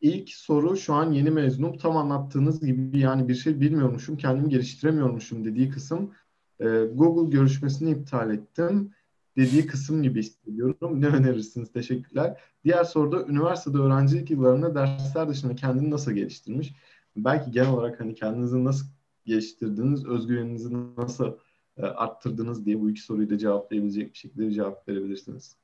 [0.00, 1.78] ilk soru şu an yeni mezunum.
[1.78, 6.12] Tam anlattığınız gibi yani bir şey bilmiyormuşum, kendimi geliştiremiyormuşum dediği kısım.
[6.60, 6.64] Ee,
[6.94, 8.92] Google görüşmesini iptal ettim
[9.36, 11.00] dediği kısım gibi hissediyorum.
[11.00, 11.72] Ne önerirsiniz?
[11.72, 12.40] Teşekkürler.
[12.64, 16.74] Diğer soruda üniversitede öğrencilik yıllarında dersler dışında kendini nasıl geliştirmiş?
[17.16, 18.86] Belki genel olarak hani kendinizi nasıl
[19.24, 21.38] geliştirdiniz, özgüveninizi nasıl
[21.76, 25.56] e, arttırdınız diye bu iki soruyu da cevaplayabilecek bir şekilde cevap verebilirsiniz.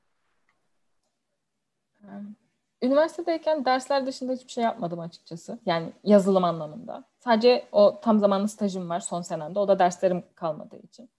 [2.83, 5.59] Üniversitedeyken dersler dışında hiçbir şey yapmadım açıkçası.
[5.67, 7.05] Yani yazılım anlamında.
[7.19, 9.59] Sadece o tam zamanlı stajım var son senemde.
[9.59, 11.11] O da derslerim kalmadığı için.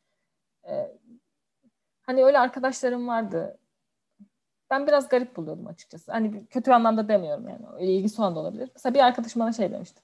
[0.70, 0.99] Ee,
[2.10, 3.58] hani öyle arkadaşlarım vardı.
[4.70, 6.12] Ben biraz garip buluyordum açıkçası.
[6.12, 7.66] Hani kötü anlamda demiyorum yani.
[7.80, 8.70] Öyle ilgisi olan da olabilir.
[8.76, 10.02] Mesela bir arkadaşım bana şey demişti.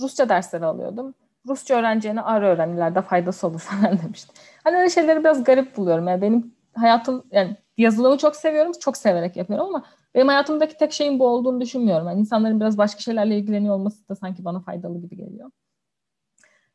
[0.00, 1.14] Rusça dersleri alıyordum.
[1.46, 4.32] Rusça öğreneceğine ara öğren ileride faydası olur falan demişti.
[4.64, 6.08] Hani öyle şeyleri biraz garip buluyorum.
[6.08, 8.72] Yani benim hayatım yani yazılımı çok seviyorum.
[8.80, 12.06] Çok severek yapıyorum ama benim hayatımdaki tek şeyin bu olduğunu düşünmüyorum.
[12.06, 15.50] Yani insanların biraz başka şeylerle ilgileniyor olması da sanki bana faydalı gibi geliyor.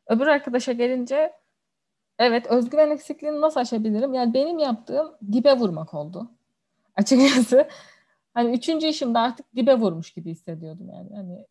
[0.06, 1.41] Öbür arkadaşa gelince
[2.18, 4.14] evet özgüven eksikliğini nasıl aşabilirim?
[4.14, 6.30] Yani benim yaptığım dibe vurmak oldu.
[6.96, 7.68] Açıkçası
[8.34, 11.16] hani üçüncü işimde artık dibe vurmuş gibi hissediyordum yani.
[11.16, 11.46] Hani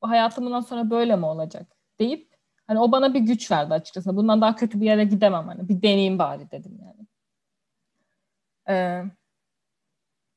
[0.00, 1.66] hayatımdan sonra böyle mi olacak
[2.00, 2.34] deyip
[2.66, 4.16] hani o bana bir güç verdi açıkçası.
[4.16, 7.06] Bundan daha kötü bir yere gidemem hani bir deneyim bari dedim yani.
[8.68, 9.04] Ee,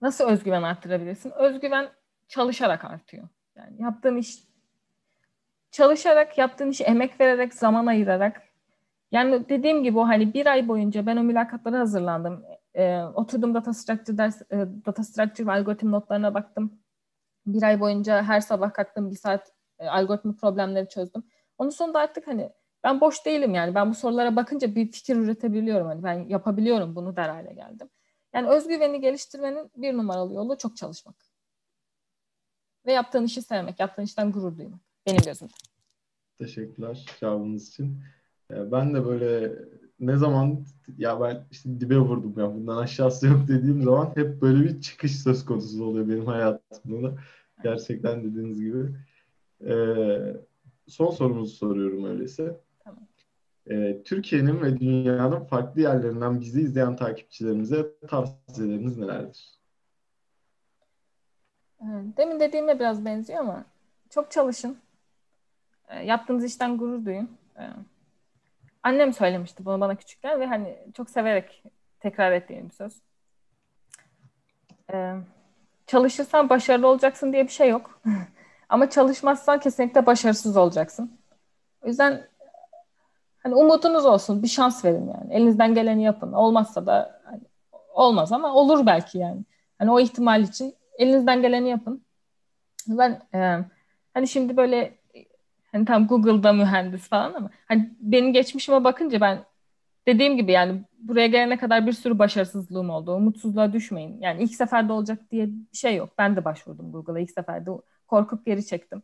[0.01, 1.31] nasıl özgüven arttırabilirsin?
[1.31, 1.89] Özgüven
[2.27, 3.27] çalışarak artıyor.
[3.55, 4.47] Yani yaptığın iş
[5.71, 8.46] çalışarak, yaptığın işi emek vererek, zaman ayırarak
[9.11, 12.43] yani dediğim gibi o hani bir ay boyunca ben o mülakatlara hazırlandım.
[12.73, 16.79] Ee, oturdum data structure ders, e, data structure ve algoritm notlarına baktım.
[17.45, 21.23] Bir ay boyunca her sabah kalktım bir saat e, algoritma problemleri çözdüm.
[21.57, 22.51] Onun sonunda artık hani
[22.83, 23.75] ben boş değilim yani.
[23.75, 25.87] Ben bu sorulara bakınca bir fikir üretebiliyorum.
[25.87, 27.89] Hani ben yapabiliyorum bunu der hale geldim.
[28.33, 31.15] Yani özgüveni geliştirmenin bir numaralı yolu çok çalışmak.
[32.85, 34.79] Ve yaptığın işi sevmek, yaptığın işten gurur duymak.
[35.05, 35.53] Benim gözümde.
[36.39, 38.03] Teşekkürler cevabınız için.
[38.51, 39.55] Ben de böyle
[39.99, 40.65] ne zaman
[40.97, 45.19] ya ben işte dibe vurdum ya bundan aşağısı yok dediğim zaman hep böyle bir çıkış
[45.19, 47.15] söz konusu oluyor benim hayatımda da.
[47.63, 48.95] Gerçekten dediğiniz gibi.
[49.65, 50.35] Ee,
[50.87, 52.61] son sorumuzu soruyorum öyleyse.
[52.79, 53.07] Tamam.
[53.69, 59.59] Ee, Türkiye'nin ve dünyanın farklı yerlerinden bizi izleyen takipçilerimize tavsiyeleriniz nelerdir?
[61.81, 61.85] Ee,
[62.17, 63.65] demin dediğime biraz benziyor ama
[64.09, 64.77] çok çalışın.
[65.89, 67.29] Ee, yaptığınız işten gurur duyun.
[68.87, 71.63] Annem söylemişti bunu bana küçükken ve hani çok severek
[71.99, 72.93] tekrar ettiğim bir söz.
[75.87, 78.01] Çalışırsan başarılı olacaksın diye bir şey yok.
[78.69, 81.19] Ama çalışmazsan kesinlikle başarısız olacaksın.
[81.81, 82.27] O yüzden
[83.43, 84.43] hani umudunuz olsun.
[84.43, 85.33] Bir şans verin yani.
[85.33, 86.33] Elinizden geleni yapın.
[86.33, 87.41] Olmazsa da hani,
[87.93, 89.41] olmaz ama olur belki yani.
[89.79, 92.05] Hani o ihtimal için elinizden geleni yapın.
[92.87, 93.65] Ben e,
[94.13, 94.96] hani şimdi böyle
[95.71, 99.45] hani tam Google'da mühendis falan ama hani benim geçmişime bakınca ben
[100.07, 103.13] dediğim gibi yani buraya gelene kadar bir sürü başarısızlığım oldu.
[103.13, 104.21] Umutsuzluğa düşmeyin.
[104.21, 106.13] Yani ilk seferde olacak diye bir şey yok.
[106.17, 107.71] Ben de başvurdum Google'a ilk seferde
[108.07, 109.03] korkup geri çektim.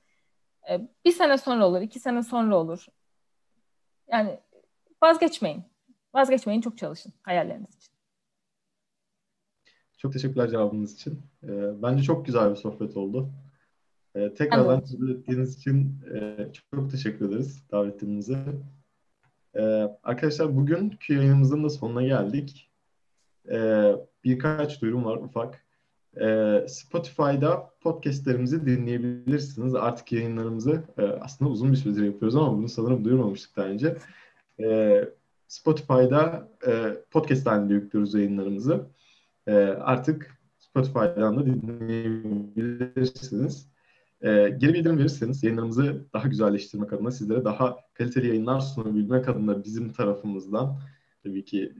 [0.70, 2.86] Ee, bir sene sonra olur, iki sene sonra olur.
[4.12, 4.40] Yani
[5.04, 5.64] vazgeçmeyin.
[6.14, 7.94] Vazgeçmeyin, çok çalışın hayalleriniz için.
[9.98, 11.22] Çok teşekkürler cevabınız için.
[11.44, 13.30] Ee, bence çok güzel bir sohbet oldu.
[14.16, 16.38] Ee, tekrardan kabul ettiğiniz için e,
[16.72, 18.46] çok teşekkür ederiz davetinize.
[19.56, 19.62] Ee,
[20.04, 22.72] arkadaşlar bugünkü yayınımızın da sonuna geldik.
[23.52, 25.66] Ee, birkaç duyurum var ufak.
[26.22, 29.76] Ee, Spotify'da podcastlerimizi dinleyebilirsiniz.
[29.76, 33.98] Artık yayınlarımızı e, aslında uzun bir süredir yapıyoruz ama bunu sanırım duyurmamıştık daha önce.
[34.60, 35.10] Ee,
[35.48, 38.86] Spotify'da e, podcast halinde yüklüyoruz yayınlarımızı.
[39.48, 43.73] E, artık Spotify'dan da dinleyebilirsiniz.
[44.24, 49.94] E, geri bildirim verirseniz yayınlarımızı daha güzelleştirmek adına sizlere daha kaliteli yayınlar sunabilmek adına bizim
[49.94, 50.80] tarafımızdan
[51.24, 51.74] tabii ki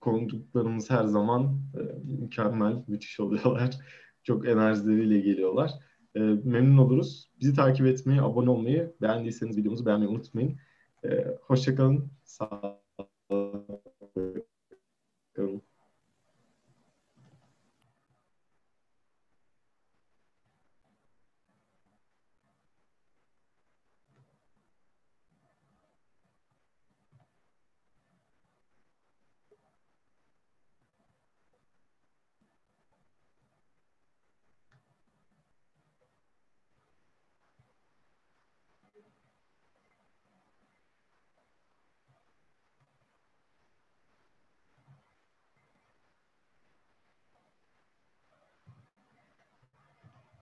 [0.00, 1.80] konuklarımız her zaman e,
[2.20, 3.74] mükemmel, müthiş oluyorlar.
[4.22, 5.70] Çok enerjileriyle geliyorlar.
[6.14, 7.30] E, memnun oluruz.
[7.40, 10.58] Bizi takip etmeyi, abone olmayı, beğendiyseniz videomuzu beğenmeyi unutmayın.
[11.04, 12.10] E, hoşçakalın.
[12.24, 12.80] Sağ
[15.36, 15.73] olun.